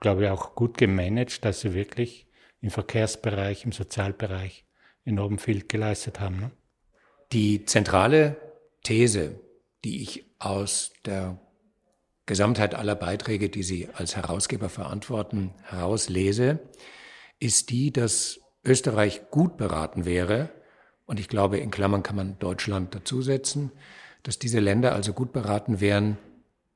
glaube 0.00 0.24
ich, 0.24 0.30
auch 0.30 0.54
gut 0.54 0.78
gemanagt, 0.78 1.44
dass 1.44 1.60
sie 1.60 1.74
wirklich 1.74 2.26
im 2.60 2.70
Verkehrsbereich, 2.70 3.64
im 3.64 3.72
Sozialbereich 3.72 4.64
enorm 5.04 5.38
viel 5.38 5.66
geleistet 5.66 6.20
haben. 6.20 6.40
Ne? 6.40 6.50
Die 7.32 7.64
zentrale 7.64 8.36
These, 8.82 9.40
die 9.84 10.02
ich 10.02 10.24
aus 10.38 10.92
der 11.04 11.40
Gesamtheit 12.26 12.74
aller 12.74 12.94
Beiträge, 12.94 13.48
die 13.48 13.62
Sie 13.62 13.88
als 13.94 14.16
Herausgeber 14.16 14.68
verantworten, 14.68 15.54
herauslese, 15.62 16.58
ist 17.40 17.70
die, 17.70 17.90
dass 17.92 18.40
Österreich 18.64 19.30
gut 19.30 19.56
beraten 19.56 20.04
wäre, 20.04 20.50
und 21.06 21.18
ich 21.18 21.28
glaube, 21.28 21.56
in 21.56 21.70
Klammern 21.70 22.02
kann 22.02 22.16
man 22.16 22.38
Deutschland 22.38 22.94
dazusetzen, 22.94 23.72
dass 24.24 24.38
diese 24.38 24.60
Länder 24.60 24.94
also 24.94 25.14
gut 25.14 25.32
beraten 25.32 25.80
wären, 25.80 26.18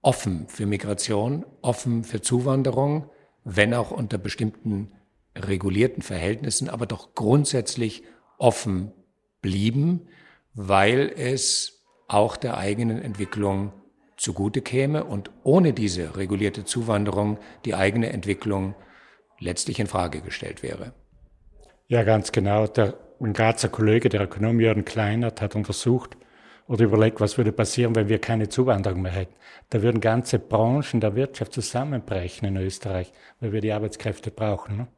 offen 0.03 0.49
für 0.49 0.67
Migration, 0.67 1.47
offen 1.63 2.05
für 2.05 2.21
Zuwanderung, 2.21 3.09
wenn 3.45 3.73
auch 3.73 3.91
unter 3.91 4.19
bestimmten 4.19 4.93
regulierten 5.37 6.03
Verhältnissen, 6.03 6.69
aber 6.69 6.87
doch 6.87 7.15
grundsätzlich 7.15 8.03
offen 8.39 8.93
blieben, 9.41 10.09
weil 10.55 11.13
es 11.17 11.85
auch 12.09 12.37
der 12.37 12.59
eigenen 12.59 13.01
Entwicklung 13.01 13.73
zugute 14.17 14.61
käme 14.61 15.05
und 15.05 15.31
ohne 15.43 15.73
diese 15.73 16.17
regulierte 16.17 16.65
Zuwanderung 16.65 17.39
die 17.65 17.75
eigene 17.75 18.11
Entwicklung 18.11 18.75
letztlich 19.39 19.81
in 19.81 19.87
Frage 19.87 20.21
gestellt 20.21 20.63
wäre. 20.63 20.93
Ja, 21.89 22.05
ganz 22.05 22.33
genau. 22.33 22.67
Der, 22.67 22.95
ein 23.21 23.33
Grazer 23.33 23.69
Kollege, 23.69 24.09
der 24.09 24.23
Ökonom 24.23 24.61
Jörn 24.61 24.85
Kleinert, 24.85 25.41
hat 25.41 25.57
untersucht 25.57 26.17
oder 26.73 26.87
überlegt, 26.87 27.21
was 27.21 27.37
würde 27.37 27.53
passieren, 27.53 27.95
wenn 27.95 28.09
wir 28.09 28.19
keine 28.19 28.49
Zuwanderung 28.49 29.03
mehr 29.03 29.13
hätten. 29.13 29.35
Da 29.69 29.83
würden 29.83 30.01
ganze 30.01 30.39
Branchen 30.39 31.03
der 31.03 31.15
Wirtschaft 31.15 31.53
zusammenbrechen 31.53 32.49
in 32.49 32.57
Österreich, 32.57 33.13
weil 33.41 33.53
wir 33.53 33.61
die 33.61 33.73
Arbeitskräfte 33.73 34.31
brauchen. 34.31 34.79
Ne? 34.79 34.89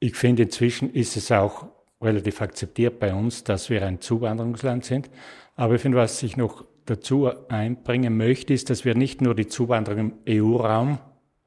Ich 0.00 0.16
finde, 0.16 0.42
inzwischen 0.42 0.92
ist 0.92 1.16
es 1.16 1.30
auch 1.30 1.68
relativ 2.02 2.42
akzeptiert 2.42 2.98
bei 2.98 3.14
uns, 3.14 3.44
dass 3.44 3.70
wir 3.70 3.86
ein 3.86 4.00
Zuwanderungsland 4.00 4.84
sind. 4.84 5.10
Aber 5.54 5.76
ich 5.76 5.80
finde, 5.80 5.98
was 5.98 6.20
ich 6.24 6.36
noch 6.36 6.64
dazu 6.86 7.30
einbringen 7.48 8.16
möchte, 8.16 8.52
ist, 8.52 8.68
dass 8.68 8.84
wir 8.84 8.96
nicht 8.96 9.20
nur 9.20 9.36
die 9.36 9.46
Zuwanderung 9.46 10.12
im 10.26 10.42
EU-Raum 10.42 10.98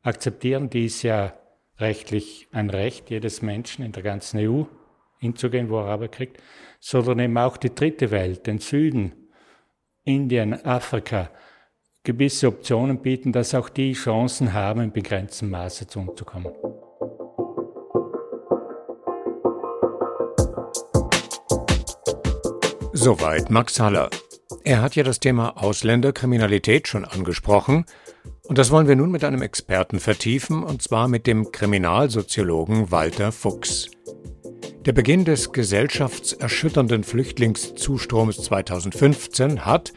akzeptieren, 0.03 0.69
die 0.69 0.85
ist 0.85 1.03
ja 1.03 1.33
rechtlich 1.79 2.47
ein 2.53 2.69
Recht 2.69 3.09
jedes 3.09 3.41
Menschen 3.41 3.83
in 3.83 3.91
der 3.91 4.03
ganzen 4.03 4.39
EU 4.39 4.63
hinzugehen, 5.19 5.69
wo 5.69 5.79
er 5.79 5.85
Arbeit 5.85 6.11
kriegt, 6.13 6.41
sondern 6.79 7.19
eben 7.19 7.37
auch 7.37 7.57
die 7.57 7.73
dritte 7.73 8.11
Welt, 8.11 8.47
den 8.47 8.59
Süden, 8.59 9.13
Indien, 10.03 10.53
Afrika, 10.65 11.29
gewisse 12.03 12.47
Optionen 12.47 13.01
bieten, 13.01 13.31
dass 13.31 13.53
auch 13.53 13.69
die 13.69 13.93
Chancen 13.93 14.53
haben, 14.53 14.81
in 14.81 14.91
begrenztem 14.91 15.49
Maße 15.49 15.87
zu 15.87 15.99
uns 15.99 16.15
zu 16.15 16.25
kommen. 16.25 16.53
Soweit 22.93 23.49
Max 23.49 23.79
Haller. 23.79 24.09
Er 24.63 24.81
hat 24.81 24.95
ja 24.95 25.03
das 25.03 25.19
Thema 25.19 25.57
Ausländerkriminalität 25.57 26.87
schon 26.87 27.05
angesprochen 27.05 27.85
und 28.47 28.57
das 28.57 28.71
wollen 28.71 28.87
wir 28.87 28.95
nun 28.95 29.11
mit 29.11 29.23
einem 29.23 29.41
Experten 29.41 29.99
vertiefen, 29.99 30.63
und 30.63 30.81
zwar 30.81 31.07
mit 31.09 31.27
dem 31.27 31.51
Kriminalsoziologen 31.51 32.91
Walter 32.91 33.31
Fuchs. 33.31 33.91
Der 34.87 34.93
Beginn 34.93 35.25
des 35.25 35.51
gesellschaftserschütternden 35.51 37.03
Flüchtlingszustroms 37.03 38.37
2015 38.37 39.65
hat, 39.65 39.91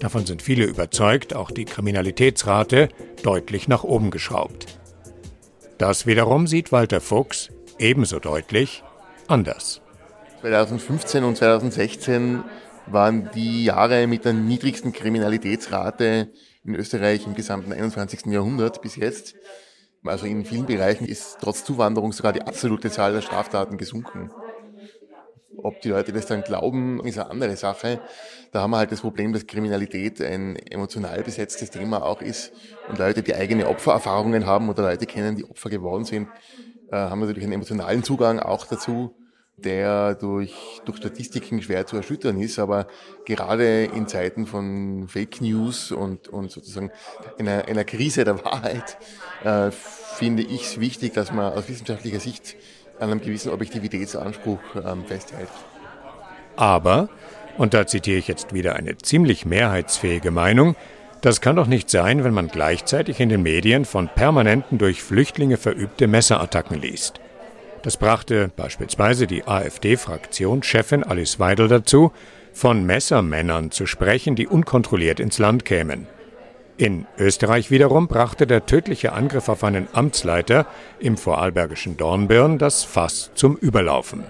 davon 0.00 0.26
sind 0.26 0.42
viele 0.42 0.64
überzeugt, 0.64 1.32
auch 1.32 1.52
die 1.52 1.64
Kriminalitätsrate 1.64 2.88
deutlich 3.22 3.68
nach 3.68 3.84
oben 3.84 4.10
geschraubt. 4.10 4.80
Das 5.78 6.06
wiederum 6.06 6.48
sieht 6.48 6.72
Walter 6.72 7.00
Fuchs 7.00 7.50
ebenso 7.78 8.18
deutlich 8.18 8.82
anders. 9.28 9.80
2015 10.40 11.22
und 11.22 11.36
2016 11.36 12.42
waren 12.88 13.30
die 13.36 13.66
Jahre 13.66 14.08
mit 14.08 14.24
der 14.24 14.32
niedrigsten 14.32 14.92
Kriminalitätsrate 14.92 16.32
in 16.64 16.74
Österreich 16.74 17.28
im 17.28 17.36
gesamten 17.36 17.72
21. 17.72 18.26
Jahrhundert 18.26 18.82
bis 18.82 18.96
jetzt. 18.96 19.36
Also 20.04 20.26
in 20.26 20.44
vielen 20.44 20.66
Bereichen 20.66 21.06
ist 21.06 21.38
trotz 21.40 21.64
Zuwanderung 21.64 22.12
sogar 22.12 22.32
die 22.32 22.42
absolute 22.42 22.90
Zahl 22.90 23.12
der 23.12 23.22
Straftaten 23.22 23.78
gesunken. 23.78 24.30
Ob 25.58 25.80
die 25.80 25.90
Leute 25.90 26.12
das 26.12 26.26
dann 26.26 26.42
glauben, 26.42 27.04
ist 27.04 27.18
eine 27.18 27.30
andere 27.30 27.56
Sache. 27.56 28.00
Da 28.50 28.62
haben 28.62 28.72
wir 28.72 28.78
halt 28.78 28.90
das 28.90 29.00
Problem, 29.00 29.32
dass 29.32 29.46
Kriminalität 29.46 30.20
ein 30.20 30.56
emotional 30.56 31.22
besetztes 31.22 31.70
Thema 31.70 32.02
auch 32.02 32.20
ist 32.20 32.52
und 32.88 32.98
Leute, 32.98 33.22
die 33.22 33.34
eigene 33.34 33.68
Opfererfahrungen 33.68 34.44
haben 34.46 34.68
oder 34.68 34.82
Leute 34.82 35.06
kennen, 35.06 35.36
die 35.36 35.44
Opfer 35.44 35.70
geworden 35.70 36.04
sind, 36.04 36.28
äh, 36.90 36.96
haben 36.96 37.20
natürlich 37.20 37.44
einen 37.44 37.52
emotionalen 37.52 38.02
Zugang 38.02 38.40
auch 38.40 38.66
dazu 38.66 39.14
der 39.64 40.14
durch, 40.14 40.54
durch 40.84 40.98
Statistiken 40.98 41.62
schwer 41.62 41.86
zu 41.86 41.96
erschüttern 41.96 42.40
ist, 42.40 42.58
aber 42.58 42.86
gerade 43.24 43.84
in 43.84 44.06
Zeiten 44.06 44.46
von 44.46 45.08
Fake 45.08 45.40
News 45.40 45.92
und, 45.92 46.28
und 46.28 46.50
sozusagen 46.50 46.90
einer, 47.38 47.66
einer 47.66 47.84
Krise 47.84 48.24
der 48.24 48.44
Wahrheit 48.44 48.98
äh, 49.44 49.70
finde 49.70 50.42
ich 50.42 50.64
es 50.64 50.80
wichtig, 50.80 51.14
dass 51.14 51.32
man 51.32 51.52
aus 51.52 51.68
wissenschaftlicher 51.68 52.20
Sicht 52.20 52.56
an 52.98 53.10
einem 53.10 53.20
gewissen 53.20 53.50
Objektivitätsanspruch 53.50 54.60
ähm, 54.84 55.04
festhält. 55.06 55.48
Aber, 56.56 57.08
und 57.58 57.74
da 57.74 57.86
zitiere 57.86 58.18
ich 58.18 58.28
jetzt 58.28 58.52
wieder 58.52 58.76
eine 58.76 58.98
ziemlich 58.98 59.46
mehrheitsfähige 59.46 60.30
Meinung, 60.30 60.76
das 61.22 61.40
kann 61.40 61.54
doch 61.54 61.68
nicht 61.68 61.88
sein, 61.88 62.24
wenn 62.24 62.34
man 62.34 62.48
gleichzeitig 62.48 63.20
in 63.20 63.28
den 63.28 63.42
Medien 63.42 63.84
von 63.84 64.08
permanenten 64.08 64.78
durch 64.78 65.04
Flüchtlinge 65.04 65.56
verübte 65.56 66.08
Messerattacken 66.08 66.80
liest. 66.80 67.21
Das 67.82 67.96
brachte 67.96 68.50
beispielsweise 68.54 69.26
die 69.26 69.44
AfD-Fraktionschefin 69.44 71.02
Alice 71.02 71.40
Weidel 71.40 71.68
dazu, 71.68 72.12
von 72.52 72.84
Messermännern 72.84 73.70
zu 73.70 73.86
sprechen, 73.86 74.36
die 74.36 74.46
unkontrolliert 74.46 75.18
ins 75.18 75.38
Land 75.38 75.64
kämen. 75.64 76.06
In 76.76 77.06
Österreich 77.18 77.70
wiederum 77.70 78.08
brachte 78.08 78.46
der 78.46 78.66
tödliche 78.66 79.12
Angriff 79.12 79.48
auf 79.48 79.64
einen 79.64 79.88
Amtsleiter 79.92 80.66
im 81.00 81.16
vorarlbergischen 81.16 81.96
Dornbirn 81.96 82.58
das 82.58 82.84
Fass 82.84 83.30
zum 83.34 83.56
Überlaufen. 83.56 84.24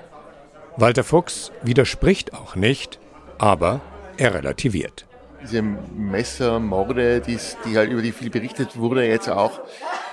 Walter 0.77 1.05
Fuchs 1.05 1.53
widerspricht 1.63 2.35
auch 2.35 2.57
nicht, 2.57 2.99
aber 3.39 3.81
er 4.17 4.35
relativiert. 4.35 5.07
Diese 5.43 5.63
Messermorde, 5.63 7.21
die, 7.21 7.39
die 7.67 7.77
halt 7.77 7.91
über 7.91 8.01
die 8.01 8.13
viel 8.13 8.31
berichtet 8.31 8.77
wurde 8.77 9.07
jetzt 9.07 9.29
auch, 9.29 9.61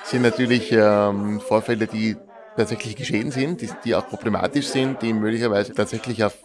sind 0.04 0.24
natürlich 0.24 0.72
ähm, 0.72 1.40
Vorfälle, 1.40 1.88
die 1.88 2.18
tatsächlich 2.60 2.96
geschehen 2.96 3.32
sind, 3.32 3.62
die, 3.62 3.70
die 3.86 3.96
auch 3.96 4.08
problematisch 4.08 4.68
sind, 4.68 5.02
die 5.02 5.14
möglicherweise 5.14 5.74
tatsächlich 5.74 6.24
auf 6.24 6.38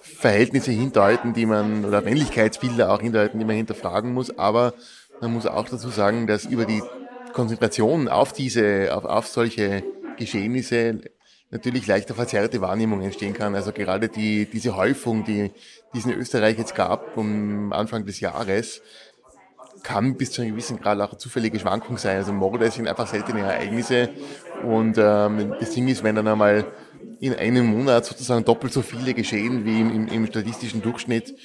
Verhältnisse 0.00 0.70
hindeuten, 0.70 1.34
die 1.34 1.44
man, 1.44 1.84
oder 1.84 2.02
Männlichkeitsbilder 2.02 2.92
auch 2.92 3.00
hindeuten, 3.00 3.38
die 3.38 3.44
man 3.44 3.56
hinterfragen 3.56 4.14
muss. 4.14 4.38
Aber 4.38 4.74
man 5.20 5.32
muss 5.32 5.46
auch 5.46 5.68
dazu 5.68 5.88
sagen, 5.88 6.26
dass 6.28 6.44
über 6.44 6.66
die 6.66 6.82
Konzentration 7.32 8.08
auf 8.08 8.32
diese, 8.32 8.96
auf, 8.96 9.04
auf 9.04 9.26
solche 9.26 9.82
Geschehnisse 10.16 11.00
natürlich 11.50 11.86
leichter 11.86 12.14
verzerrte 12.14 12.60
Wahrnehmung 12.60 13.02
entstehen 13.02 13.34
kann. 13.34 13.54
Also 13.54 13.72
gerade 13.72 14.08
die, 14.08 14.46
diese 14.46 14.76
Häufung, 14.76 15.24
die, 15.24 15.50
die 15.92 15.98
es 15.98 16.04
in 16.04 16.12
Österreich 16.12 16.58
jetzt 16.58 16.74
gab, 16.74 17.16
um 17.16 17.72
Anfang 17.72 18.06
des 18.06 18.20
Jahres, 18.20 18.82
kann 19.86 20.16
bis 20.16 20.32
zu 20.32 20.42
einem 20.42 20.50
gewissen 20.50 20.80
Grad 20.80 21.00
auch 21.00 21.10
eine 21.10 21.18
zufällige 21.18 21.60
Schwankung 21.60 21.96
sein. 21.96 22.16
Also 22.16 22.32
Morde 22.32 22.68
sind 22.72 22.88
einfach 22.88 23.06
seltene 23.06 23.42
Ereignisse 23.42 24.08
und 24.64 24.98
ähm, 24.98 25.54
das 25.60 25.70
Ding 25.70 25.86
ist, 25.86 26.02
wenn 26.02 26.16
dann 26.16 26.26
einmal 26.26 26.64
in 27.20 27.34
einem 27.34 27.66
Monat 27.66 28.04
sozusagen 28.04 28.44
doppelt 28.44 28.72
so 28.72 28.82
viele 28.82 29.14
geschehen 29.14 29.64
wie 29.64 29.80
im, 29.80 29.94
im, 29.94 30.08
im 30.08 30.26
statistischen 30.26 30.82
Durchschnitt, 30.82 31.36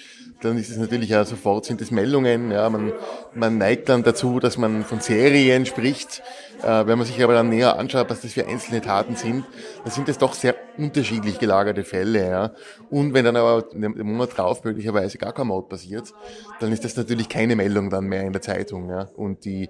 dann 0.41 0.57
ist 0.57 0.69
es 0.69 0.77
natürlich 0.77 1.09
ja 1.09 1.23
sofort 1.23 1.65
sind 1.65 1.81
es 1.81 1.91
Meldungen. 1.91 2.51
Ja, 2.51 2.69
man, 2.69 2.93
man 3.33 3.57
neigt 3.57 3.89
dann 3.89 4.03
dazu, 4.03 4.39
dass 4.39 4.57
man 4.57 4.83
von 4.83 4.99
Serien 4.99 5.65
spricht. 5.65 6.21
Äh, 6.63 6.85
wenn 6.87 6.97
man 6.97 7.07
sich 7.07 7.23
aber 7.23 7.33
dann 7.33 7.49
näher 7.49 7.77
anschaut, 7.77 8.09
was 8.09 8.21
das 8.21 8.33
für 8.33 8.47
einzelne 8.47 8.81
Taten 8.81 9.15
sind, 9.15 9.45
dann 9.83 9.91
sind 9.91 10.07
das 10.07 10.17
doch 10.17 10.33
sehr 10.33 10.55
unterschiedlich 10.77 11.39
gelagerte 11.39 11.83
Fälle. 11.83 12.27
Ja. 12.27 12.51
Und 12.89 13.13
wenn 13.13 13.25
dann 13.25 13.35
aber 13.35 13.65
im 13.73 14.07
Monat 14.07 14.37
drauf 14.37 14.63
möglicherweise 14.63 15.17
gar 15.17 15.33
kein 15.33 15.47
Mord 15.47 15.69
passiert, 15.69 16.13
dann 16.59 16.71
ist 16.71 16.83
das 16.83 16.95
natürlich 16.95 17.29
keine 17.29 17.55
Meldung 17.55 17.89
dann 17.89 18.05
mehr 18.05 18.23
in 18.23 18.33
der 18.33 18.41
Zeitung. 18.41 18.89
Ja. 18.89 19.09
Und 19.15 19.45
die, 19.45 19.69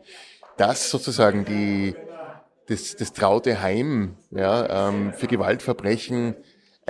das 0.58 0.90
sozusagen 0.90 1.46
die, 1.46 1.96
das, 2.68 2.96
das 2.96 3.14
traute 3.14 3.62
Heim 3.62 4.16
ja, 4.32 4.90
ähm, 4.90 5.14
für 5.14 5.28
Gewaltverbrechen 5.28 6.36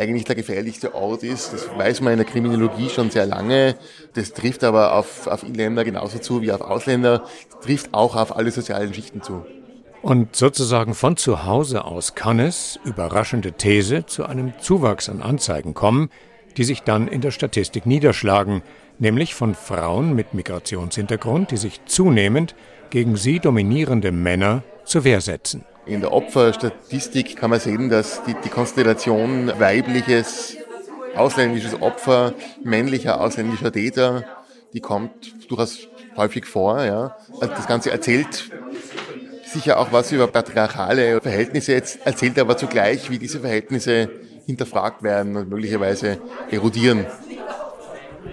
eigentlich 0.01 0.23
der 0.23 0.35
gefährlichste 0.35 0.95
Ort 0.95 1.23
ist. 1.23 1.53
Das 1.53 1.69
weiß 1.77 2.01
man 2.01 2.13
in 2.13 2.17
der 2.17 2.25
Kriminologie 2.25 2.89
schon 2.89 3.11
sehr 3.11 3.27
lange. 3.27 3.75
Das 4.13 4.33
trifft 4.33 4.63
aber 4.63 4.95
auf, 4.95 5.27
auf 5.27 5.43
Inländer 5.43 5.83
genauso 5.83 6.17
zu 6.17 6.41
wie 6.41 6.51
auf 6.51 6.61
Ausländer, 6.61 7.23
das 7.49 7.59
trifft 7.61 7.93
auch 7.93 8.15
auf 8.15 8.35
alle 8.35 8.51
sozialen 8.51 8.93
Schichten 8.93 9.21
zu. 9.21 9.45
Und 10.01 10.35
sozusagen 10.35 10.95
von 10.95 11.15
zu 11.15 11.45
Hause 11.45 11.85
aus 11.85 12.15
kann 12.15 12.39
es, 12.39 12.79
überraschende 12.83 13.53
These, 13.53 14.07
zu 14.07 14.25
einem 14.25 14.53
Zuwachs 14.59 15.09
an 15.09 15.21
Anzeigen 15.21 15.75
kommen, 15.75 16.09
die 16.57 16.63
sich 16.63 16.81
dann 16.81 17.07
in 17.07 17.21
der 17.21 17.29
Statistik 17.29 17.85
niederschlagen, 17.85 18.63
nämlich 18.97 19.35
von 19.35 19.53
Frauen 19.53 20.15
mit 20.15 20.33
Migrationshintergrund, 20.33 21.51
die 21.51 21.57
sich 21.57 21.85
zunehmend 21.85 22.55
gegen 22.89 23.15
sie 23.15 23.39
dominierende 23.39 24.11
Männer 24.11 24.63
zur 24.83 25.03
Wehr 25.03 25.21
setzen. 25.21 25.63
In 25.91 25.99
der 25.99 26.13
Opferstatistik 26.13 27.35
kann 27.35 27.49
man 27.49 27.59
sehen, 27.59 27.89
dass 27.89 28.23
die, 28.23 28.33
die 28.45 28.49
Konstellation 28.49 29.51
weibliches, 29.59 30.55
ausländisches 31.17 31.81
Opfer, 31.81 32.33
männlicher, 32.63 33.19
ausländischer 33.19 33.73
Täter, 33.73 34.23
die 34.73 34.79
kommt 34.79 35.33
durchaus 35.49 35.89
häufig 36.15 36.45
vor. 36.45 36.81
Ja. 36.85 37.17
Also 37.41 37.53
das 37.53 37.67
Ganze 37.67 37.91
erzählt 37.91 38.49
sicher 39.43 39.79
auch 39.79 39.91
was 39.91 40.13
über 40.13 40.27
patriarchale 40.27 41.19
Verhältnisse, 41.19 41.73
jetzt 41.73 41.99
erzählt 42.05 42.39
aber 42.39 42.55
zugleich, 42.55 43.09
wie 43.09 43.19
diese 43.19 43.41
Verhältnisse 43.41 44.09
hinterfragt 44.45 45.03
werden 45.03 45.35
und 45.35 45.49
möglicherweise 45.49 46.19
erodieren. 46.49 47.05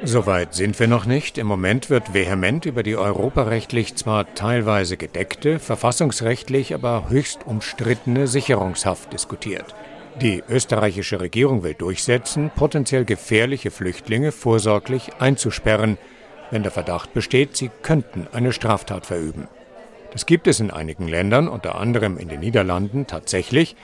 Soweit 0.03 0.55
sind 0.55 0.79
wir 0.79 0.87
noch 0.87 1.07
nicht. 1.07 1.39
Im 1.39 1.47
Moment 1.47 1.91
wird 1.91 2.15
vehement 2.15 2.67
über 2.67 2.83
die 2.83 2.97
europarechtlich 2.97 3.95
zwar 3.97 4.33
teilweise 4.35 4.97
gedeckte, 4.97 5.59
verfassungsrechtlich 5.59 6.75
aber 6.75 7.09
höchst 7.09 7.47
umstrittene 7.47 8.27
Sicherungshaft 8.27 9.13
diskutiert. 9.13 9.75
Die 10.21 10.43
österreichische 10.49 11.21
Regierung 11.21 11.63
will 11.63 11.75
durchsetzen, 11.75 12.51
potenziell 12.55 13.05
gefährliche 13.05 13.71
Flüchtlinge 13.71 14.33
vorsorglich 14.33 15.11
einzusperren, 15.21 15.97
wenn 16.51 16.63
der 16.63 16.73
Verdacht 16.73 17.13
besteht, 17.13 17.57
sie 17.57 17.71
könnten 17.83 18.27
eine 18.33 18.53
Straftat 18.53 19.07
verüben. 19.07 19.49
Das 20.13 20.27
gibt 20.27 20.47
es 20.47 20.61
in 20.61 20.71
einigen 20.71 21.07
Ländern, 21.07 21.49
unter 21.49 21.75
anderem 21.77 22.19
in 22.19 22.29
den 22.29 22.41
Niederlanden, 22.41 23.07
tatsächlich, 23.07 23.77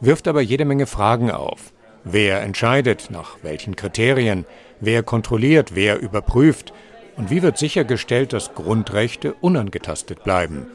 wirft 0.00 0.28
aber 0.28 0.40
jede 0.40 0.64
Menge 0.64 0.86
Fragen 0.86 1.30
auf. 1.30 1.72
Wer 2.04 2.42
entscheidet, 2.42 3.10
nach 3.10 3.38
welchen 3.42 3.76
Kriterien, 3.76 4.46
wer 4.82 5.02
kontrolliert, 5.02 5.74
wer 5.74 6.00
überprüft 6.00 6.74
und 7.16 7.30
wie 7.30 7.42
wird 7.42 7.56
sichergestellt, 7.56 8.32
dass 8.32 8.54
Grundrechte 8.54 9.34
unangetastet 9.40 10.24
bleiben. 10.24 10.66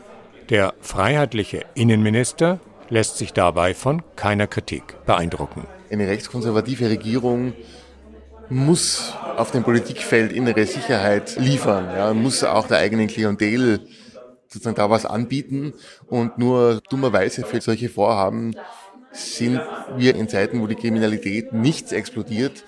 Der 0.49 0.73
freiheitliche 0.81 1.65
Innenminister 1.75 2.59
lässt 2.89 3.17
sich 3.17 3.33
dabei 3.33 3.73
von 3.73 4.01
keiner 4.15 4.47
Kritik 4.47 4.95
beeindrucken. 5.05 5.67
Eine 5.91 6.07
rechtskonservative 6.07 6.89
Regierung 6.89 7.53
muss 8.49 9.13
auf 9.35 9.51
dem 9.51 9.63
Politikfeld 9.63 10.31
innere 10.31 10.65
Sicherheit 10.65 11.35
liefern, 11.37 11.89
ja, 11.95 12.13
muss 12.13 12.45
auch 12.45 12.67
der 12.67 12.77
eigenen 12.77 13.07
Klientel 13.07 13.81
sozusagen 14.47 14.77
da 14.77 14.89
was 14.89 15.05
anbieten 15.05 15.73
und 16.07 16.37
nur 16.37 16.79
dummerweise 16.89 17.43
für 17.43 17.59
solche 17.59 17.89
Vorhaben 17.89 18.55
sind 19.11 19.59
wir 19.97 20.15
in 20.15 20.29
Zeiten, 20.29 20.61
wo 20.61 20.67
die 20.67 20.75
Kriminalität 20.75 21.51
nichts 21.51 21.91
explodiert. 21.91 22.63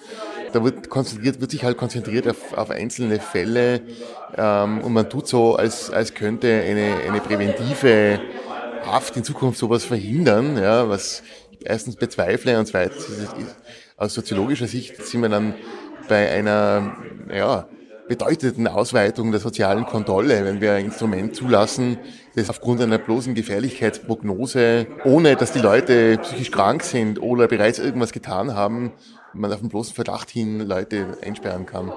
Da 0.52 0.64
wird 0.64 0.90
konzentriert, 0.90 1.42
wird 1.42 1.52
sich 1.52 1.64
halt 1.64 1.78
konzentriert 1.78 2.28
auf, 2.28 2.54
auf 2.58 2.70
einzelne 2.70 3.20
Fälle 3.20 3.82
ähm, 4.36 4.82
und 4.82 4.94
man 4.94 5.10
tut 5.10 5.28
so, 5.28 5.56
als, 5.56 5.92
als 5.92 6.14
könnte 6.14 6.48
eine, 6.48 6.96
eine 7.08 7.20
präventive 7.22 8.20
Haft 8.86 9.18
in 9.18 9.24
Zukunft 9.24 9.60
sowas 9.60 9.84
verhindern, 9.84 10.58
ja, 10.58 10.90
was 10.90 11.22
ich 11.52 11.60
erstens 11.66 11.96
bezweifle 11.96 12.58
und 12.58 12.66
zweitens 12.66 13.08
aus 13.98 14.14
soziologischer 14.14 14.68
Sicht 14.68 15.06
sind 15.06 15.22
wir 15.22 15.30
dann 15.30 15.54
bei 16.08 16.30
einer 16.32 16.96
ja, 17.32 17.68
bedeutenden 18.08 18.68
Ausweitung 18.68 19.32
der 19.32 19.40
sozialen 19.40 19.86
Kontrolle, 19.86 20.44
wenn 20.44 20.62
wir 20.62 20.74
ein 20.74 20.86
Instrument 20.86 21.36
zulassen, 21.36 21.98
das 22.36 22.50
aufgrund 22.50 22.82
einer 22.82 22.98
bloßen 22.98 23.36
Gefährlichkeitsprognose, 23.36 24.88
ohne 25.04 25.36
dass 25.36 25.52
die 25.52 25.60
Leute 25.60 26.18
psychisch 26.18 26.50
krank 26.50 26.84
sind 26.84 27.22
oder 27.22 27.48
bereits 27.48 27.78
irgendwas 27.78 28.12
getan 28.12 28.56
haben, 28.56 28.94
man 29.34 29.52
auf 29.52 29.60
den 29.60 29.70
bloßen 29.70 29.94
Verdacht 29.94 30.30
hin 30.30 30.60
Leute 30.62 31.18
einsperren 31.22 31.66
kann. 31.66 31.92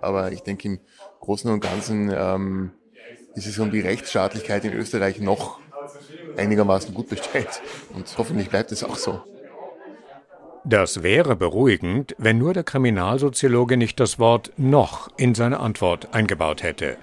Aber 0.00 0.32
ich 0.32 0.42
denke, 0.42 0.68
im 0.68 0.80
Großen 1.20 1.50
und 1.50 1.60
Ganzen 1.60 2.12
ähm, 2.14 2.70
ist 3.34 3.46
es 3.46 3.58
um 3.58 3.70
die 3.70 3.80
Rechtsstaatlichkeit 3.80 4.64
in 4.64 4.72
Österreich 4.72 5.20
noch 5.20 5.58
einigermaßen 6.36 6.94
gut 6.94 7.08
bestellt. 7.08 7.60
Und 7.94 8.06
hoffentlich 8.16 8.48
bleibt 8.48 8.72
es 8.72 8.84
auch 8.84 8.96
so. 8.96 9.22
Das 10.64 11.02
wäre 11.02 11.34
beruhigend, 11.34 12.14
wenn 12.18 12.38
nur 12.38 12.52
der 12.52 12.64
Kriminalsoziologe 12.64 13.76
nicht 13.76 14.00
das 14.00 14.18
Wort 14.18 14.52
noch 14.56 15.08
in 15.16 15.34
seine 15.34 15.60
Antwort 15.60 16.12
eingebaut 16.12 16.62
hätte. 16.62 16.98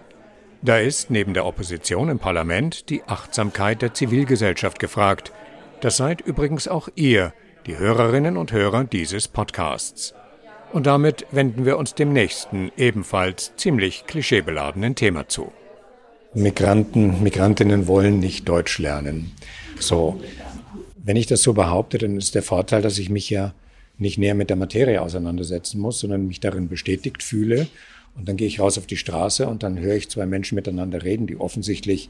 Da 0.62 0.78
ist 0.78 1.10
neben 1.10 1.34
der 1.34 1.46
Opposition 1.46 2.10
im 2.10 2.20
Parlament 2.20 2.90
die 2.90 3.04
Achtsamkeit 3.04 3.82
der 3.82 3.94
Zivilgesellschaft 3.94 4.80
gefragt. 4.80 5.32
Das 5.82 5.98
seid 5.98 6.22
übrigens 6.22 6.68
auch 6.68 6.90
ihr, 6.96 7.34
die 7.66 7.78
Hörerinnen 7.80 8.38
und 8.38 8.52
Hörer 8.52 8.84
dieses 8.84 9.28
Podcasts. 9.28 10.14
Und 10.72 10.86
damit 10.86 11.26
wenden 11.32 11.66
wir 11.66 11.78
uns 11.78 11.96
dem 11.96 12.14
nächsten, 12.14 12.72
ebenfalls 12.78 13.54
ziemlich 13.58 14.06
klischeebeladenen 14.06 14.94
Thema 14.94 15.28
zu. 15.28 15.52
Migranten, 16.36 17.24
Migrantinnen 17.24 17.88
wollen 17.88 18.20
nicht 18.20 18.48
Deutsch 18.48 18.78
lernen. 18.78 19.32
So, 19.80 20.22
wenn 21.04 21.18
ich 21.18 21.26
das 21.26 21.42
so 21.42 21.54
behaupte, 21.54 21.98
dann 21.98 22.18
ist 22.18 22.36
der 22.36 22.44
Vorteil, 22.44 22.82
dass 22.82 23.00
ich 23.00 23.10
mich 23.10 23.30
ja 23.30 23.54
nicht 23.98 24.18
näher 24.18 24.36
mit 24.36 24.50
der 24.50 24.58
Materie 24.58 25.02
auseinandersetzen 25.02 25.80
muss, 25.80 26.00
sondern 26.00 26.28
mich 26.28 26.42
darin 26.42 26.68
bestätigt 26.68 27.24
fühle. 27.24 27.68
Und 28.16 28.30
dann 28.30 28.38
gehe 28.38 28.48
ich 28.48 28.60
raus 28.60 28.78
auf 28.78 28.86
die 28.86 28.98
Straße 28.98 29.48
und 29.48 29.64
dann 29.64 29.80
höre 29.80 29.96
ich 29.96 30.10
zwei 30.10 30.26
Menschen 30.26 30.56
miteinander 30.56 31.04
reden, 31.04 31.26
die 31.26 31.38
offensichtlich 31.38 32.10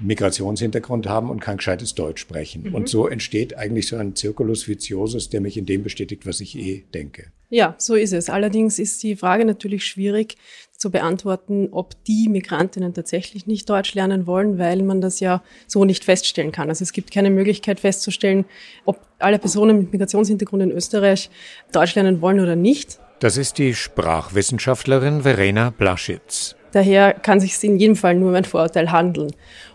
Migrationshintergrund 0.00 1.08
haben 1.08 1.30
und 1.30 1.40
kein 1.40 1.58
gescheites 1.58 1.94
Deutsch 1.94 2.20
sprechen. 2.20 2.64
Mhm. 2.64 2.74
Und 2.74 2.88
so 2.88 3.06
entsteht 3.06 3.56
eigentlich 3.56 3.88
so 3.88 3.96
ein 3.96 4.16
Circulus 4.16 4.68
viciosus, 4.68 5.30
der 5.30 5.40
mich 5.40 5.56
in 5.56 5.66
dem 5.66 5.82
bestätigt, 5.82 6.26
was 6.26 6.40
ich 6.40 6.58
eh 6.58 6.84
denke. 6.92 7.26
Ja, 7.50 7.74
so 7.78 7.94
ist 7.94 8.12
es. 8.12 8.30
Allerdings 8.30 8.78
ist 8.78 9.02
die 9.02 9.16
Frage 9.16 9.44
natürlich 9.44 9.84
schwierig 9.84 10.36
zu 10.76 10.90
beantworten, 10.90 11.68
ob 11.70 12.02
die 12.04 12.28
Migrantinnen 12.28 12.94
tatsächlich 12.94 13.46
nicht 13.46 13.70
Deutsch 13.70 13.94
lernen 13.94 14.26
wollen, 14.26 14.58
weil 14.58 14.82
man 14.82 15.00
das 15.00 15.20
ja 15.20 15.42
so 15.66 15.84
nicht 15.84 16.04
feststellen 16.04 16.52
kann. 16.52 16.68
Also 16.68 16.82
es 16.82 16.92
gibt 16.92 17.12
keine 17.12 17.30
Möglichkeit 17.30 17.80
festzustellen, 17.80 18.44
ob 18.84 19.00
alle 19.18 19.38
Personen 19.38 19.78
mit 19.78 19.92
Migrationshintergrund 19.92 20.62
in 20.64 20.72
Österreich 20.72 21.30
Deutsch 21.72 21.94
lernen 21.94 22.20
wollen 22.20 22.40
oder 22.40 22.56
nicht. 22.56 22.98
Das 23.20 23.36
ist 23.36 23.58
die 23.58 23.74
Sprachwissenschaftlerin 23.74 25.22
Verena 25.22 25.70
Blaschitz. 25.70 26.56
Daher 26.74 27.12
kann 27.12 27.38
sich 27.38 27.62
in 27.62 27.76
jedem 27.76 27.94
Fall 27.94 28.16
nur 28.16 28.30
um 28.30 28.34
ein 28.34 28.44
Vorurteil 28.44 28.90
handeln. 28.90 29.30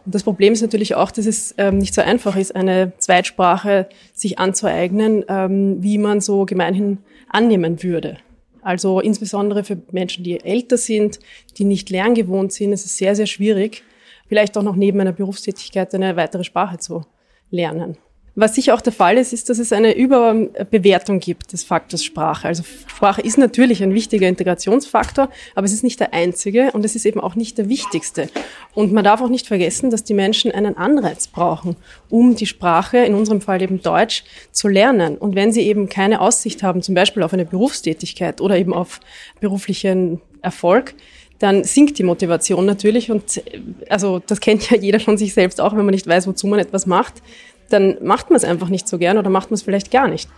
Und 0.05 0.15
das 0.15 0.23
Problem 0.23 0.51
ist 0.51 0.61
natürlich 0.61 0.95
auch, 0.95 1.11
dass 1.11 1.25
es 1.25 1.55
ähm, 1.57 1.77
nicht 1.77 1.93
so 1.93 2.01
einfach 2.01 2.35
ist, 2.35 2.53
eine 2.53 2.91
Zweitsprache 2.97 3.87
sich 4.13 4.37
anzueignen, 4.37 5.23
ähm, 5.29 5.81
wie 5.81 5.97
man 5.97 6.19
so 6.19 6.45
gemeinhin 6.45 6.97
annehmen 7.29 7.83
würde. 7.83 8.17
Also 8.61 8.99
insbesondere 8.99 9.63
für 9.63 9.77
Menschen, 9.91 10.25
die 10.25 10.43
älter 10.43 10.75
sind, 10.75 11.19
die 11.57 11.63
nicht 11.63 11.89
lerngewohnt 11.89 12.51
sind, 12.51 12.73
ist 12.73 12.85
es 12.85 12.97
sehr, 12.97 13.15
sehr 13.15 13.27
schwierig, 13.27 13.81
vielleicht 14.27 14.57
auch 14.57 14.63
noch 14.63 14.75
neben 14.75 14.99
einer 14.99 15.13
Berufstätigkeit 15.13 15.95
eine 15.95 16.17
weitere 16.17 16.43
Sprache 16.43 16.79
zu 16.79 17.05
lernen. 17.49 17.97
Was 18.35 18.55
sicher 18.55 18.73
auch 18.73 18.81
der 18.81 18.93
Fall 18.93 19.17
ist, 19.17 19.33
ist, 19.33 19.49
dass 19.49 19.59
es 19.59 19.73
eine 19.73 19.95
Überbewertung 19.95 21.19
gibt 21.19 21.51
des 21.51 21.63
Faktors 21.63 22.03
Sprache. 22.03 22.47
Also 22.47 22.63
Sprache 22.87 23.21
ist 23.21 23.37
natürlich 23.37 23.83
ein 23.83 23.93
wichtiger 23.93 24.27
Integrationsfaktor, 24.27 25.29
aber 25.55 25.65
es 25.65 25.73
ist 25.73 25.83
nicht 25.83 25.99
der 25.99 26.13
einzige 26.13 26.71
und 26.71 26.85
es 26.85 26.95
ist 26.95 27.05
eben 27.05 27.19
auch 27.19 27.35
nicht 27.35 27.57
der 27.57 27.69
wichtigste. 27.69 28.29
Und 28.73 28.93
man 28.93 29.03
darf 29.03 29.21
auch 29.21 29.29
nicht 29.29 29.47
vergessen, 29.47 29.89
dass 29.89 30.03
die 30.03 30.13
Menschen 30.13 30.51
einen 30.51 30.77
Anreiz 30.77 31.27
brauchen, 31.27 31.75
um 32.09 32.35
die 32.35 32.45
Sprache, 32.45 32.99
in 32.99 33.15
unserem 33.15 33.41
Fall 33.41 33.61
eben 33.61 33.81
Deutsch, 33.81 34.23
zu 34.51 34.67
lernen. 34.67 35.17
Und 35.17 35.35
wenn 35.35 35.51
sie 35.51 35.61
eben 35.61 35.89
keine 35.89 36.21
Aussicht 36.21 36.63
haben, 36.63 36.81
zum 36.81 36.95
Beispiel 36.95 37.23
auf 37.23 37.33
eine 37.33 37.45
Berufstätigkeit 37.45 38.41
oder 38.41 38.57
eben 38.57 38.73
auf 38.73 38.99
beruflichen 39.39 40.21
Erfolg, 40.41 40.95
dann 41.39 41.63
sinkt 41.63 41.97
die 41.97 42.03
Motivation 42.03 42.65
natürlich 42.65 43.09
und 43.09 43.41
also 43.87 44.19
das 44.19 44.41
kennt 44.41 44.69
ja 44.69 44.77
jeder 44.77 44.99
von 44.99 45.17
sich 45.17 45.33
selbst 45.33 45.61
auch, 45.61 45.71
wenn 45.71 45.85
man 45.85 45.93
nicht 45.93 46.05
weiß, 46.05 46.27
wozu 46.27 46.47
man 46.47 46.59
etwas 46.59 46.85
macht, 46.85 47.23
dann 47.69 47.97
macht 48.01 48.29
man 48.29 48.37
es 48.37 48.43
einfach 48.43 48.69
nicht 48.69 48.87
so 48.87 48.97
gern 48.97 49.17
oder 49.17 49.29
macht 49.29 49.49
man 49.51 49.55
es 49.55 49.63
vielleicht 49.63 49.91
gar 49.91 50.07
nicht. 50.07 50.29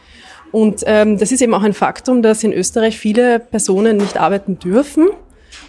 Und 0.52 0.84
ähm, 0.86 1.18
das 1.18 1.32
ist 1.32 1.42
eben 1.42 1.54
auch 1.54 1.64
ein 1.64 1.74
Faktum, 1.74 2.22
dass 2.22 2.44
in 2.44 2.52
Österreich 2.54 2.98
viele 2.98 3.40
Personen 3.40 3.98
nicht 3.98 4.18
arbeiten 4.18 4.60
dürfen 4.60 5.10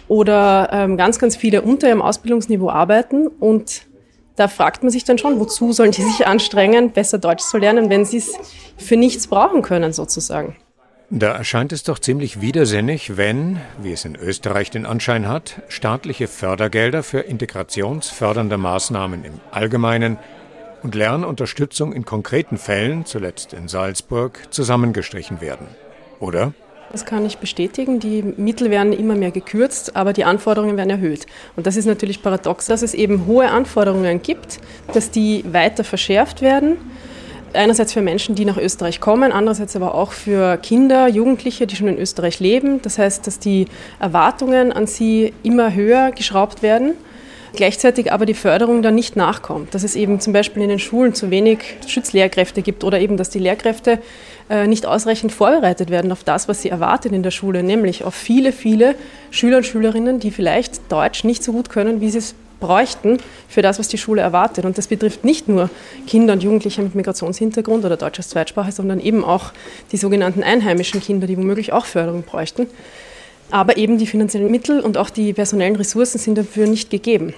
oder 0.07 0.69
ähm, 0.71 0.97
ganz, 0.97 1.19
ganz 1.19 1.35
viele 1.35 1.61
unter 1.61 1.87
ihrem 1.87 2.01
Ausbildungsniveau 2.01 2.69
arbeiten. 2.69 3.27
Und 3.27 3.83
da 4.35 4.47
fragt 4.47 4.83
man 4.83 4.91
sich 4.91 5.03
dann 5.05 5.17
schon, 5.17 5.39
wozu 5.39 5.71
sollen 5.71 5.91
die 5.91 6.03
sich 6.03 6.27
anstrengen, 6.27 6.91
besser 6.91 7.17
Deutsch 7.17 7.43
zu 7.43 7.57
lernen, 7.57 7.89
wenn 7.89 8.03
sie 8.03 8.17
es 8.17 8.33
für 8.77 8.97
nichts 8.97 9.27
brauchen 9.27 9.61
können 9.61 9.93
sozusagen. 9.93 10.55
Da 11.09 11.33
erscheint 11.33 11.71
es 11.71 11.83
doch 11.83 11.99
ziemlich 11.99 12.41
widersinnig, 12.41 13.17
wenn, 13.17 13.59
wie 13.79 13.91
es 13.91 14.03
in 14.03 14.15
Österreich 14.15 14.71
den 14.71 14.87
Anschein 14.87 15.27
hat, 15.27 15.61
staatliche 15.67 16.27
Fördergelder 16.27 17.03
für 17.03 17.19
integrationsfördernde 17.19 18.57
Maßnahmen 18.57 19.23
im 19.23 19.33
Allgemeinen 19.51 20.17
und 20.83 20.95
Lernunterstützung 20.95 21.93
in 21.93 22.05
konkreten 22.05 22.57
Fällen, 22.57 23.05
zuletzt 23.05 23.53
in 23.53 23.67
Salzburg, 23.67 24.39
zusammengestrichen 24.51 25.41
werden. 25.41 25.67
Oder? 26.19 26.53
Das 26.91 27.05
kann 27.05 27.25
ich 27.25 27.39
bestätigen. 27.39 27.99
Die 27.99 28.21
Mittel 28.21 28.69
werden 28.69 28.93
immer 28.93 29.15
mehr 29.15 29.31
gekürzt, 29.31 29.95
aber 29.95 30.13
die 30.13 30.25
Anforderungen 30.25 30.77
werden 30.77 30.91
erhöht. 30.91 31.25
Und 31.55 31.65
das 31.65 31.75
ist 31.75 31.85
natürlich 31.85 32.21
paradox, 32.21 32.67
dass 32.67 32.83
es 32.83 32.93
eben 32.93 33.25
hohe 33.25 33.49
Anforderungen 33.49 34.21
gibt, 34.21 34.59
dass 34.93 35.09
die 35.09 35.43
weiter 35.51 35.83
verschärft 35.83 36.41
werden 36.41 36.77
Einerseits 37.53 37.93
für 37.93 38.01
Menschen, 38.01 38.33
die 38.33 38.45
nach 38.45 38.57
Österreich 38.57 38.99
kommen, 38.99 39.31
andererseits 39.31 39.75
aber 39.75 39.93
auch 39.93 40.11
für 40.11 40.57
Kinder, 40.57 41.07
Jugendliche, 41.07 41.67
die 41.67 41.75
schon 41.75 41.87
in 41.87 41.99
Österreich 41.99 42.39
leben. 42.39 42.81
Das 42.81 42.97
heißt, 42.97 43.27
dass 43.27 43.37
die 43.37 43.67
Erwartungen 43.99 44.71
an 44.71 44.87
sie 44.87 45.33
immer 45.43 45.73
höher 45.73 46.11
geschraubt 46.11 46.63
werden 46.63 46.93
gleichzeitig 47.55 48.11
aber 48.11 48.25
die 48.25 48.33
Förderung 48.33 48.81
dann 48.81 48.95
nicht 48.95 49.15
nachkommt. 49.15 49.73
Dass 49.73 49.83
es 49.83 49.95
eben 49.95 50.19
zum 50.19 50.33
Beispiel 50.33 50.63
in 50.63 50.69
den 50.69 50.79
Schulen 50.79 51.13
zu 51.13 51.29
wenig 51.29 51.59
Schutzlehrkräfte 51.87 52.61
gibt 52.61 52.83
oder 52.83 52.99
eben, 52.99 53.17
dass 53.17 53.29
die 53.29 53.39
Lehrkräfte 53.39 53.99
äh, 54.49 54.67
nicht 54.67 54.85
ausreichend 54.85 55.31
vorbereitet 55.31 55.89
werden 55.89 56.11
auf 56.11 56.23
das, 56.23 56.47
was 56.47 56.61
sie 56.61 56.69
erwartet 56.69 57.13
in 57.13 57.23
der 57.23 57.31
Schule, 57.31 57.63
nämlich 57.63 58.03
auf 58.03 58.13
viele, 58.13 58.51
viele 58.51 58.95
Schüler 59.31 59.57
und 59.57 59.65
Schülerinnen, 59.65 60.19
die 60.19 60.31
vielleicht 60.31 60.91
Deutsch 60.91 61.23
nicht 61.23 61.43
so 61.43 61.53
gut 61.53 61.69
können, 61.69 62.01
wie 62.01 62.09
sie 62.09 62.17
es 62.17 62.35
bräuchten 62.59 63.17
für 63.49 63.61
das, 63.61 63.77
was 63.77 63.89
die 63.89 63.97
Schule 63.97 64.21
erwartet. 64.21 64.63
Und 64.63 64.77
das 64.77 64.87
betrifft 64.87 65.25
nicht 65.25 65.49
nur 65.49 65.69
Kinder 66.07 66.33
und 66.33 66.43
Jugendliche 66.43 66.81
mit 66.81 66.95
Migrationshintergrund 66.95 67.83
oder 67.83 67.97
Deutsch 67.97 68.19
als 68.19 68.29
Zweitsprache, 68.29 68.71
sondern 68.71 68.99
eben 68.99 69.23
auch 69.23 69.51
die 69.91 69.97
sogenannten 69.97 70.43
einheimischen 70.43 71.01
Kinder, 71.01 71.27
die 71.27 71.37
womöglich 71.37 71.73
auch 71.73 71.85
Förderung 71.85 72.23
bräuchten. 72.23 72.67
Aber 73.51 73.77
eben 73.77 73.97
die 73.97 74.07
finanziellen 74.07 74.49
Mittel 74.49 74.79
und 74.79 74.97
auch 74.97 75.09
die 75.09 75.33
personellen 75.33 75.75
Ressourcen 75.75 76.17
sind 76.17 76.37
dafür 76.37 76.67
nicht 76.67 76.89
gegeben. 76.89 77.33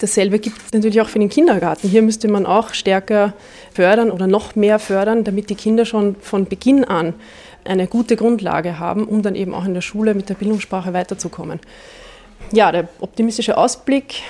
Dasselbe 0.00 0.40
gibt 0.40 0.56
es 0.60 0.72
natürlich 0.72 1.00
auch 1.00 1.08
für 1.08 1.20
den 1.20 1.28
Kindergarten. 1.28 1.88
Hier 1.88 2.02
müsste 2.02 2.26
man 2.26 2.44
auch 2.44 2.74
stärker 2.74 3.34
fördern 3.72 4.10
oder 4.10 4.26
noch 4.26 4.56
mehr 4.56 4.80
fördern, 4.80 5.22
damit 5.22 5.48
die 5.48 5.54
Kinder 5.54 5.84
schon 5.84 6.16
von 6.20 6.46
Beginn 6.46 6.84
an 6.84 7.14
eine 7.64 7.86
gute 7.86 8.16
Grundlage 8.16 8.80
haben, 8.80 9.04
um 9.06 9.22
dann 9.22 9.36
eben 9.36 9.54
auch 9.54 9.64
in 9.64 9.74
der 9.74 9.80
Schule 9.80 10.14
mit 10.14 10.28
der 10.28 10.34
Bildungssprache 10.34 10.92
weiterzukommen. 10.92 11.60
Ja, 12.50 12.72
der 12.72 12.88
optimistische 12.98 13.56
Ausblick 13.56 14.22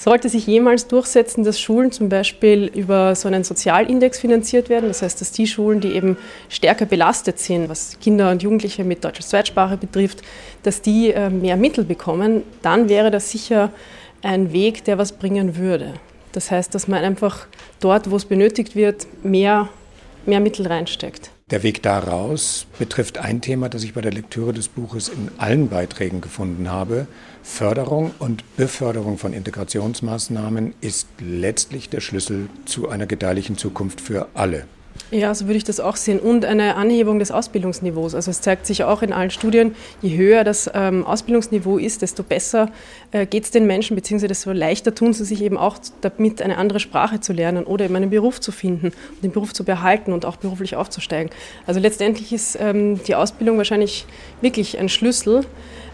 sollte 0.00 0.30
sich 0.30 0.46
jemals 0.46 0.88
durchsetzen, 0.88 1.44
dass 1.44 1.60
Schulen 1.60 1.92
zum 1.92 2.08
Beispiel 2.08 2.70
über 2.74 3.14
so 3.14 3.28
einen 3.28 3.44
Sozialindex 3.44 4.18
finanziert 4.18 4.70
werden. 4.70 4.88
Das 4.88 5.02
heißt, 5.02 5.20
dass 5.20 5.30
die 5.30 5.46
Schulen, 5.46 5.80
die 5.80 5.92
eben 5.92 6.16
stärker 6.48 6.86
belastet 6.86 7.38
sind, 7.38 7.68
was 7.68 7.98
Kinder 8.00 8.30
und 8.30 8.42
Jugendliche 8.42 8.82
mit 8.82 9.04
deutscher 9.04 9.22
Zweitsprache 9.22 9.76
betrifft, 9.76 10.22
dass 10.62 10.80
die 10.80 11.12
äh, 11.12 11.28
mehr 11.28 11.58
Mittel 11.58 11.84
bekommen, 11.84 12.44
dann 12.62 12.88
wäre 12.88 13.10
das 13.10 13.30
sicher 13.30 13.70
ein 14.22 14.54
Weg, 14.54 14.84
der 14.84 14.96
was 14.96 15.12
bringen 15.12 15.56
würde. 15.56 15.92
Das 16.32 16.50
heißt, 16.50 16.74
dass 16.74 16.88
man 16.88 17.04
einfach 17.04 17.46
dort, 17.80 18.10
wo 18.10 18.16
es 18.16 18.24
benötigt 18.24 18.74
wird, 18.74 19.06
mehr, 19.22 19.68
mehr 20.24 20.40
Mittel 20.40 20.66
reinsteckt. 20.66 21.30
Der 21.50 21.64
Weg 21.64 21.82
daraus 21.82 22.66
betrifft 22.78 23.18
ein 23.18 23.40
Thema, 23.40 23.68
das 23.68 23.82
ich 23.82 23.92
bei 23.92 24.00
der 24.00 24.12
Lektüre 24.12 24.52
des 24.52 24.68
Buches 24.68 25.08
in 25.08 25.32
allen 25.38 25.68
Beiträgen 25.68 26.20
gefunden 26.20 26.70
habe. 26.70 27.08
Förderung 27.42 28.12
und 28.20 28.44
Beförderung 28.56 29.18
von 29.18 29.32
Integrationsmaßnahmen 29.32 30.74
ist 30.80 31.08
letztlich 31.18 31.88
der 31.88 32.00
Schlüssel 32.00 32.48
zu 32.66 32.88
einer 32.88 33.06
gedeihlichen 33.06 33.58
Zukunft 33.58 34.00
für 34.00 34.28
alle. 34.34 34.66
Ja, 35.10 35.34
so 35.34 35.46
würde 35.46 35.56
ich 35.56 35.64
das 35.64 35.80
auch 35.80 35.96
sehen. 35.96 36.20
Und 36.20 36.44
eine 36.44 36.76
Anhebung 36.76 37.18
des 37.18 37.32
Ausbildungsniveaus. 37.32 38.14
Also 38.14 38.30
es 38.30 38.40
zeigt 38.40 38.64
sich 38.66 38.84
auch 38.84 39.02
in 39.02 39.12
allen 39.12 39.30
Studien, 39.30 39.74
je 40.02 40.16
höher 40.16 40.44
das 40.44 40.70
ähm, 40.72 41.04
Ausbildungsniveau 41.04 41.78
ist, 41.78 42.02
desto 42.02 42.22
besser 42.22 42.70
äh, 43.10 43.26
geht 43.26 43.44
es 43.44 43.50
den 43.50 43.66
Menschen, 43.66 43.96
beziehungsweise 43.96 44.28
desto 44.28 44.52
leichter 44.52 44.94
tun 44.94 45.12
sie 45.12 45.24
sich 45.24 45.42
eben 45.42 45.56
auch 45.56 45.78
damit, 46.00 46.40
eine 46.42 46.58
andere 46.58 46.78
Sprache 46.78 47.18
zu 47.20 47.32
lernen 47.32 47.64
oder 47.64 47.86
eben 47.86 47.96
einen 47.96 48.10
Beruf 48.10 48.40
zu 48.40 48.52
finden, 48.52 48.92
den 49.22 49.32
Beruf 49.32 49.52
zu 49.52 49.64
behalten 49.64 50.12
und 50.12 50.24
auch 50.24 50.36
beruflich 50.36 50.76
aufzusteigen. 50.76 51.30
Also 51.66 51.80
letztendlich 51.80 52.32
ist 52.32 52.56
ähm, 52.60 53.02
die 53.02 53.16
Ausbildung 53.16 53.58
wahrscheinlich 53.58 54.06
wirklich 54.40 54.78
ein 54.78 54.88
Schlüssel. 54.88 55.44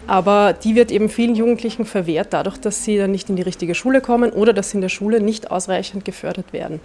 Aber 0.05 0.53
die 0.53 0.75
wird 0.75 0.89
eben 0.91 1.09
vielen 1.09 1.35
Jugendlichen 1.35 1.85
verwehrt, 1.85 2.29
dadurch, 2.31 2.57
dass 2.57 2.85
sie 2.85 2.97
dann 2.97 3.11
nicht 3.11 3.29
in 3.29 3.35
die 3.35 3.41
richtige 3.41 3.75
Schule 3.75 3.99
kommen 3.99 4.31
oder 4.31 4.53
dass 4.53 4.71
sie 4.71 4.77
in 4.77 4.81
der 4.81 4.89
Schule 4.89 5.19
nicht 5.19 5.51
ausreichend 5.51 6.05
gefördert 6.05 6.53
werden. 6.53 6.79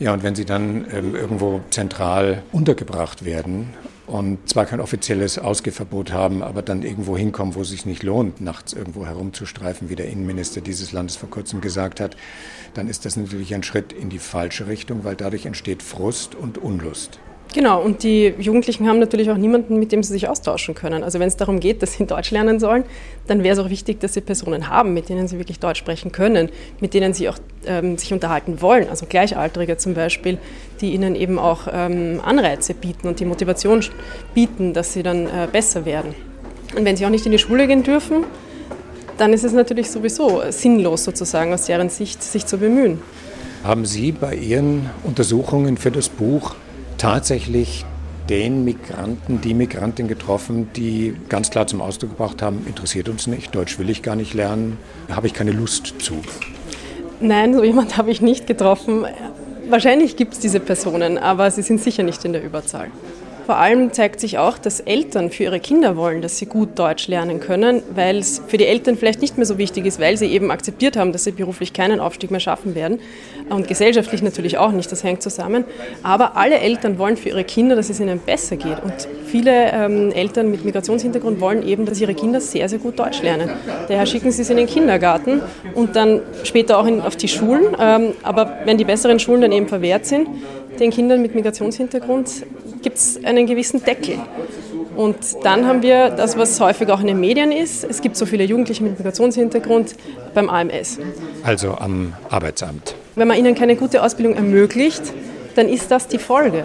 Ja, 0.00 0.12
und 0.12 0.22
wenn 0.22 0.36
sie 0.36 0.44
dann 0.44 0.86
ähm, 0.92 1.16
irgendwo 1.16 1.60
zentral 1.70 2.44
untergebracht 2.52 3.24
werden 3.24 3.74
und 4.06 4.48
zwar 4.48 4.64
kein 4.64 4.80
offizielles 4.80 5.38
Ausgehverbot 5.40 6.12
haben, 6.12 6.42
aber 6.42 6.62
dann 6.62 6.82
irgendwo 6.82 7.16
hinkommen, 7.16 7.56
wo 7.56 7.62
es 7.62 7.70
sich 7.70 7.84
nicht 7.84 8.04
lohnt, 8.04 8.40
nachts 8.40 8.72
irgendwo 8.72 9.06
herumzustreifen, 9.06 9.90
wie 9.90 9.96
der 9.96 10.08
Innenminister 10.08 10.60
dieses 10.60 10.92
Landes 10.92 11.16
vor 11.16 11.28
kurzem 11.28 11.60
gesagt 11.60 11.98
hat, 11.98 12.16
dann 12.74 12.88
ist 12.88 13.04
das 13.04 13.16
natürlich 13.16 13.54
ein 13.54 13.64
Schritt 13.64 13.92
in 13.92 14.08
die 14.08 14.20
falsche 14.20 14.68
Richtung, 14.68 15.02
weil 15.02 15.16
dadurch 15.16 15.46
entsteht 15.46 15.82
Frust 15.82 16.36
und 16.36 16.58
Unlust. 16.58 17.18
Genau, 17.54 17.80
und 17.80 18.02
die 18.02 18.34
Jugendlichen 18.38 18.86
haben 18.86 18.98
natürlich 18.98 19.30
auch 19.30 19.36
niemanden, 19.36 19.78
mit 19.78 19.90
dem 19.90 20.02
sie 20.02 20.12
sich 20.12 20.28
austauschen 20.28 20.74
können. 20.74 21.02
Also 21.02 21.18
wenn 21.18 21.28
es 21.28 21.36
darum 21.36 21.60
geht, 21.60 21.82
dass 21.82 21.94
sie 21.94 22.04
Deutsch 22.04 22.30
lernen 22.30 22.60
sollen, 22.60 22.84
dann 23.26 23.42
wäre 23.42 23.54
es 23.54 23.58
auch 23.58 23.70
wichtig, 23.70 24.00
dass 24.00 24.14
sie 24.14 24.20
Personen 24.20 24.68
haben, 24.68 24.92
mit 24.92 25.08
denen 25.08 25.28
sie 25.28 25.38
wirklich 25.38 25.58
Deutsch 25.58 25.78
sprechen 25.78 26.12
können, 26.12 26.50
mit 26.80 26.94
denen 26.94 27.14
sie 27.14 27.28
auch 27.28 27.38
ähm, 27.66 27.96
sich 27.96 28.12
unterhalten 28.12 28.60
wollen. 28.60 28.88
Also 28.88 29.06
Gleichaltrige 29.06 29.78
zum 29.78 29.94
Beispiel, 29.94 30.38
die 30.80 30.92
ihnen 30.92 31.14
eben 31.14 31.38
auch 31.38 31.68
ähm, 31.72 32.20
Anreize 32.22 32.74
bieten 32.74 33.08
und 33.08 33.18
die 33.18 33.24
Motivation 33.24 33.82
bieten, 34.34 34.74
dass 34.74 34.92
sie 34.92 35.02
dann 35.02 35.26
äh, 35.26 35.48
besser 35.50 35.86
werden. 35.86 36.14
Und 36.76 36.84
wenn 36.84 36.96
sie 36.96 37.06
auch 37.06 37.10
nicht 37.10 37.24
in 37.24 37.32
die 37.32 37.38
Schule 37.38 37.66
gehen 37.66 37.82
dürfen, 37.82 38.24
dann 39.16 39.32
ist 39.32 39.44
es 39.44 39.52
natürlich 39.52 39.90
sowieso 39.90 40.42
sinnlos 40.50 41.04
sozusagen 41.04 41.52
aus 41.52 41.64
deren 41.64 41.88
Sicht, 41.88 42.22
sich 42.22 42.46
zu 42.46 42.58
bemühen. 42.58 43.00
Haben 43.64 43.84
Sie 43.84 44.12
bei 44.12 44.36
Ihren 44.36 44.88
Untersuchungen 45.02 45.76
für 45.76 45.90
das 45.90 46.08
Buch 46.08 46.54
tatsächlich 46.98 47.84
den 48.28 48.64
Migranten, 48.64 49.40
die 49.40 49.54
Migrantin 49.54 50.06
getroffen, 50.06 50.68
die 50.76 51.14
ganz 51.28 51.50
klar 51.50 51.66
zum 51.66 51.80
Ausdruck 51.80 52.10
gebracht 52.10 52.42
haben, 52.42 52.66
interessiert 52.66 53.08
uns 53.08 53.26
nicht, 53.26 53.54
Deutsch 53.54 53.78
will 53.78 53.88
ich 53.88 54.02
gar 54.02 54.16
nicht 54.16 54.34
lernen, 54.34 54.76
habe 55.10 55.26
ich 55.26 55.34
keine 55.34 55.52
Lust 55.52 55.94
zu. 56.00 56.16
Nein, 57.20 57.54
so 57.54 57.64
jemand 57.64 57.96
habe 57.96 58.10
ich 58.10 58.20
nicht 58.20 58.46
getroffen. 58.46 59.06
Wahrscheinlich 59.68 60.16
gibt 60.16 60.34
es 60.34 60.40
diese 60.40 60.60
Personen, 60.60 61.18
aber 61.18 61.50
sie 61.50 61.62
sind 61.62 61.80
sicher 61.80 62.02
nicht 62.02 62.24
in 62.24 62.32
der 62.32 62.44
Überzahl. 62.44 62.90
Vor 63.48 63.56
allem 63.56 63.94
zeigt 63.94 64.20
sich 64.20 64.36
auch, 64.36 64.58
dass 64.58 64.78
Eltern 64.80 65.30
für 65.30 65.44
ihre 65.44 65.58
Kinder 65.58 65.96
wollen, 65.96 66.20
dass 66.20 66.36
sie 66.36 66.44
gut 66.44 66.78
Deutsch 66.78 67.08
lernen 67.08 67.40
können, 67.40 67.82
weil 67.94 68.18
es 68.18 68.42
für 68.46 68.58
die 68.58 68.66
Eltern 68.66 68.98
vielleicht 68.98 69.22
nicht 69.22 69.38
mehr 69.38 69.46
so 69.46 69.56
wichtig 69.56 69.86
ist, 69.86 69.98
weil 69.98 70.18
sie 70.18 70.26
eben 70.26 70.50
akzeptiert 70.50 70.98
haben, 70.98 71.12
dass 71.12 71.24
sie 71.24 71.32
beruflich 71.32 71.72
keinen 71.72 71.98
Aufstieg 71.98 72.30
mehr 72.30 72.40
schaffen 72.40 72.74
werden 72.74 73.00
und 73.48 73.66
gesellschaftlich 73.66 74.20
natürlich 74.20 74.58
auch 74.58 74.72
nicht, 74.72 74.92
das 74.92 75.02
hängt 75.02 75.22
zusammen. 75.22 75.64
Aber 76.02 76.36
alle 76.36 76.58
Eltern 76.58 76.98
wollen 76.98 77.16
für 77.16 77.30
ihre 77.30 77.42
Kinder, 77.42 77.74
dass 77.74 77.88
es 77.88 78.00
ihnen 78.00 78.18
besser 78.18 78.56
geht. 78.56 78.82
Und 78.84 79.08
viele 79.24 79.72
ähm, 79.72 80.12
Eltern 80.12 80.50
mit 80.50 80.66
Migrationshintergrund 80.66 81.40
wollen 81.40 81.66
eben, 81.66 81.86
dass 81.86 82.02
ihre 82.02 82.12
Kinder 82.12 82.42
sehr, 82.42 82.68
sehr 82.68 82.78
gut 82.78 82.98
Deutsch 82.98 83.22
lernen. 83.22 83.48
Daher 83.88 84.04
schicken 84.04 84.30
sie 84.30 84.44
sie 84.44 84.52
in 84.52 84.58
den 84.58 84.66
Kindergarten 84.66 85.40
und 85.74 85.96
dann 85.96 86.20
später 86.44 86.78
auch 86.78 86.86
in, 86.86 87.00
auf 87.00 87.16
die 87.16 87.28
Schulen. 87.28 87.74
Ähm, 87.80 88.12
aber 88.22 88.58
wenn 88.66 88.76
die 88.76 88.84
besseren 88.84 89.18
Schulen 89.18 89.40
dann 89.40 89.52
eben 89.52 89.68
verwehrt 89.68 90.04
sind, 90.04 90.28
den 90.80 90.90
Kindern 90.90 91.22
mit 91.22 91.34
Migrationshintergrund 91.34 92.46
gibt 92.82 92.96
es 92.96 93.24
einen 93.24 93.46
gewissen 93.46 93.82
Deckel. 93.82 94.18
Und 94.96 95.16
dann 95.44 95.66
haben 95.66 95.82
wir 95.82 96.10
das, 96.10 96.36
was 96.36 96.58
häufig 96.58 96.88
auch 96.90 97.00
in 97.00 97.06
den 97.06 97.20
Medien 97.20 97.52
ist. 97.52 97.84
Es 97.84 98.02
gibt 98.02 98.16
so 98.16 98.26
viele 98.26 98.44
Jugendliche 98.44 98.82
mit 98.82 98.98
Migrationshintergrund 98.98 99.94
beim 100.34 100.48
AMS. 100.48 100.98
Also 101.44 101.72
am 101.74 102.14
Arbeitsamt. 102.30 102.96
Wenn 103.14 103.28
man 103.28 103.38
ihnen 103.38 103.54
keine 103.54 103.76
gute 103.76 104.02
Ausbildung 104.02 104.34
ermöglicht, 104.34 105.02
dann 105.54 105.68
ist 105.68 105.90
das 105.90 106.08
die 106.08 106.18
Folge. 106.18 106.64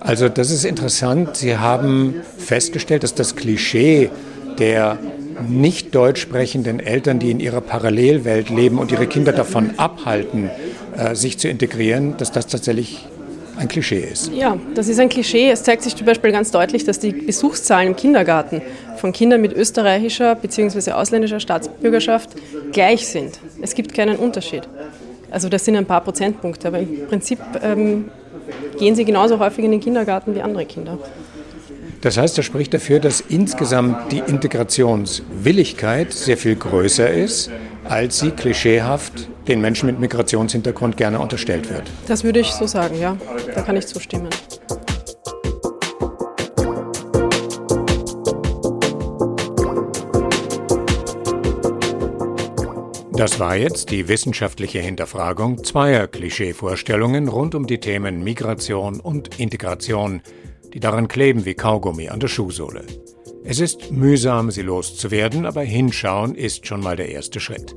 Also 0.00 0.28
das 0.28 0.50
ist 0.50 0.64
interessant. 0.64 1.36
Sie 1.36 1.56
haben 1.56 2.16
festgestellt, 2.38 3.02
dass 3.02 3.14
das 3.14 3.36
Klischee 3.36 4.10
der 4.58 4.98
nicht 5.48 5.94
deutsch 5.94 6.22
sprechenden 6.22 6.80
Eltern, 6.80 7.18
die 7.18 7.30
in 7.30 7.40
ihrer 7.40 7.60
Parallelwelt 7.60 8.48
leben 8.48 8.78
und 8.78 8.90
ihre 8.90 9.06
Kinder 9.06 9.32
davon 9.32 9.70
abhalten, 9.76 10.50
äh, 10.96 11.14
sich 11.14 11.38
zu 11.38 11.48
integrieren, 11.48 12.16
dass 12.16 12.32
das 12.32 12.46
tatsächlich 12.46 13.06
ein 13.56 13.68
Klischee 13.68 14.00
ist. 14.00 14.32
Ja, 14.32 14.58
das 14.74 14.88
ist 14.88 14.98
ein 15.00 15.08
Klischee. 15.08 15.50
Es 15.50 15.62
zeigt 15.62 15.82
sich 15.82 15.96
zum 15.96 16.06
Beispiel 16.06 16.32
ganz 16.32 16.50
deutlich, 16.50 16.84
dass 16.84 16.98
die 16.98 17.12
Besuchszahlen 17.12 17.88
im 17.88 17.96
Kindergarten 17.96 18.62
von 18.96 19.12
Kindern 19.12 19.40
mit 19.40 19.52
österreichischer 19.52 20.34
bzw. 20.34 20.92
ausländischer 20.92 21.40
Staatsbürgerschaft 21.40 22.30
gleich 22.72 23.06
sind. 23.06 23.38
Es 23.62 23.74
gibt 23.74 23.94
keinen 23.94 24.16
Unterschied. 24.16 24.62
Also 25.30 25.48
das 25.48 25.64
sind 25.64 25.76
ein 25.76 25.86
paar 25.86 26.02
Prozentpunkte, 26.02 26.68
aber 26.68 26.78
im 26.78 27.06
Prinzip 27.08 27.38
ähm, 27.62 28.10
gehen 28.78 28.94
sie 28.94 29.04
genauso 29.04 29.38
häufig 29.38 29.64
in 29.64 29.72
den 29.72 29.80
Kindergarten 29.80 30.34
wie 30.34 30.42
andere 30.42 30.64
Kinder. 30.66 30.98
Das 32.00 32.16
heißt, 32.16 32.38
das 32.38 32.44
spricht 32.44 32.72
dafür, 32.72 33.00
dass 33.00 33.20
insgesamt 33.20 34.12
die 34.12 34.18
Integrationswilligkeit 34.18 36.12
sehr 36.12 36.36
viel 36.36 36.54
größer 36.54 37.10
ist, 37.10 37.50
als 37.84 38.20
sie 38.20 38.30
klischeehaft 38.30 39.28
den 39.48 39.60
Menschen 39.60 39.86
mit 39.86 40.00
Migrationshintergrund 40.00 40.96
gerne 40.96 41.20
unterstellt 41.20 41.70
wird. 41.70 41.84
Das 42.06 42.24
würde 42.24 42.40
ich 42.40 42.50
so 42.52 42.66
sagen, 42.66 42.98
ja. 42.98 43.16
Da 43.54 43.62
kann 43.62 43.76
ich 43.76 43.86
zustimmen. 43.86 44.28
Das 53.12 53.40
war 53.40 53.56
jetzt 53.56 53.90
die 53.92 54.08
wissenschaftliche 54.08 54.80
Hinterfragung 54.80 55.64
zweier 55.64 56.06
Klischeevorstellungen 56.06 57.28
rund 57.28 57.54
um 57.54 57.66
die 57.66 57.80
Themen 57.80 58.22
Migration 58.22 59.00
und 59.00 59.40
Integration, 59.40 60.20
die 60.74 60.80
daran 60.80 61.08
kleben 61.08 61.46
wie 61.46 61.54
Kaugummi 61.54 62.10
an 62.10 62.20
der 62.20 62.28
Schuhsohle. 62.28 62.84
Es 63.42 63.58
ist 63.58 63.90
mühsam, 63.90 64.50
sie 64.50 64.60
loszuwerden, 64.60 65.46
aber 65.46 65.62
hinschauen 65.62 66.34
ist 66.34 66.66
schon 66.66 66.80
mal 66.80 66.96
der 66.96 67.08
erste 67.08 67.40
Schritt. 67.40 67.74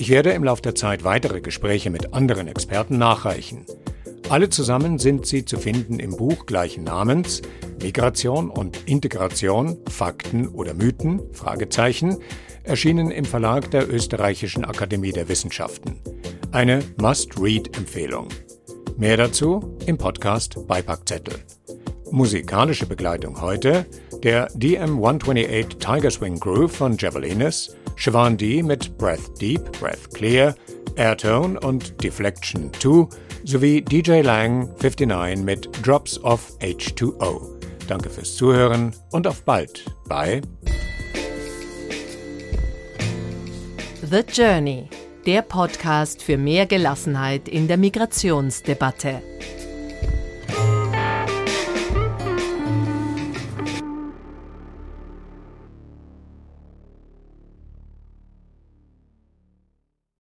Ich 0.00 0.10
werde 0.10 0.30
im 0.30 0.44
Laufe 0.44 0.62
der 0.62 0.76
Zeit 0.76 1.02
weitere 1.02 1.40
Gespräche 1.40 1.90
mit 1.90 2.14
anderen 2.14 2.46
Experten 2.46 2.98
nachreichen. 2.98 3.66
Alle 4.28 4.48
zusammen 4.48 5.00
sind 5.00 5.26
sie 5.26 5.44
zu 5.44 5.58
finden 5.58 5.98
im 5.98 6.16
Buch 6.16 6.46
gleichen 6.46 6.84
Namens 6.84 7.42
Migration 7.82 8.48
und 8.48 8.88
Integration, 8.88 9.76
Fakten 9.90 10.46
oder 10.46 10.72
Mythen? 10.72 11.20
Fragezeichen, 11.32 12.18
erschienen 12.62 13.10
im 13.10 13.24
Verlag 13.24 13.72
der 13.72 13.92
Österreichischen 13.92 14.64
Akademie 14.64 15.10
der 15.10 15.28
Wissenschaften. 15.28 15.98
Eine 16.52 16.78
Must-Read-Empfehlung. 16.98 18.28
Mehr 18.96 19.16
dazu 19.16 19.76
im 19.86 19.98
Podcast 19.98 20.64
Beipackzettel. 20.68 21.34
Musikalische 22.12 22.86
Begleitung 22.86 23.40
heute 23.40 23.84
der 24.22 24.50
DM128 24.50 25.78
Tiger 25.78 26.10
Swing 26.10 26.38
Groove 26.38 26.72
von 26.72 26.96
Javelinas, 26.96 27.76
Siobhan 27.96 28.36
D 28.36 28.62
mit 28.62 28.96
Breath 28.98 29.40
Deep, 29.40 29.60
Breath 29.78 30.12
Clear, 30.14 30.54
Airtone 30.96 31.58
und 31.60 32.02
Deflection 32.02 32.70
2 32.80 33.08
sowie 33.44 33.82
DJ 33.82 34.20
Lang 34.20 34.68
59 34.80 35.44
mit 35.44 35.68
Drops 35.86 36.22
of 36.24 36.52
H2O. 36.60 37.58
Danke 37.86 38.10
fürs 38.10 38.34
Zuhören 38.34 38.94
und 39.12 39.26
auf 39.26 39.42
bald 39.44 39.84
bei 40.08 40.40
The 44.10 44.20
Journey, 44.32 44.88
der 45.26 45.42
Podcast 45.42 46.22
für 46.22 46.38
mehr 46.38 46.66
Gelassenheit 46.66 47.48
in 47.48 47.68
der 47.68 47.76
Migrationsdebatte. 47.76 49.22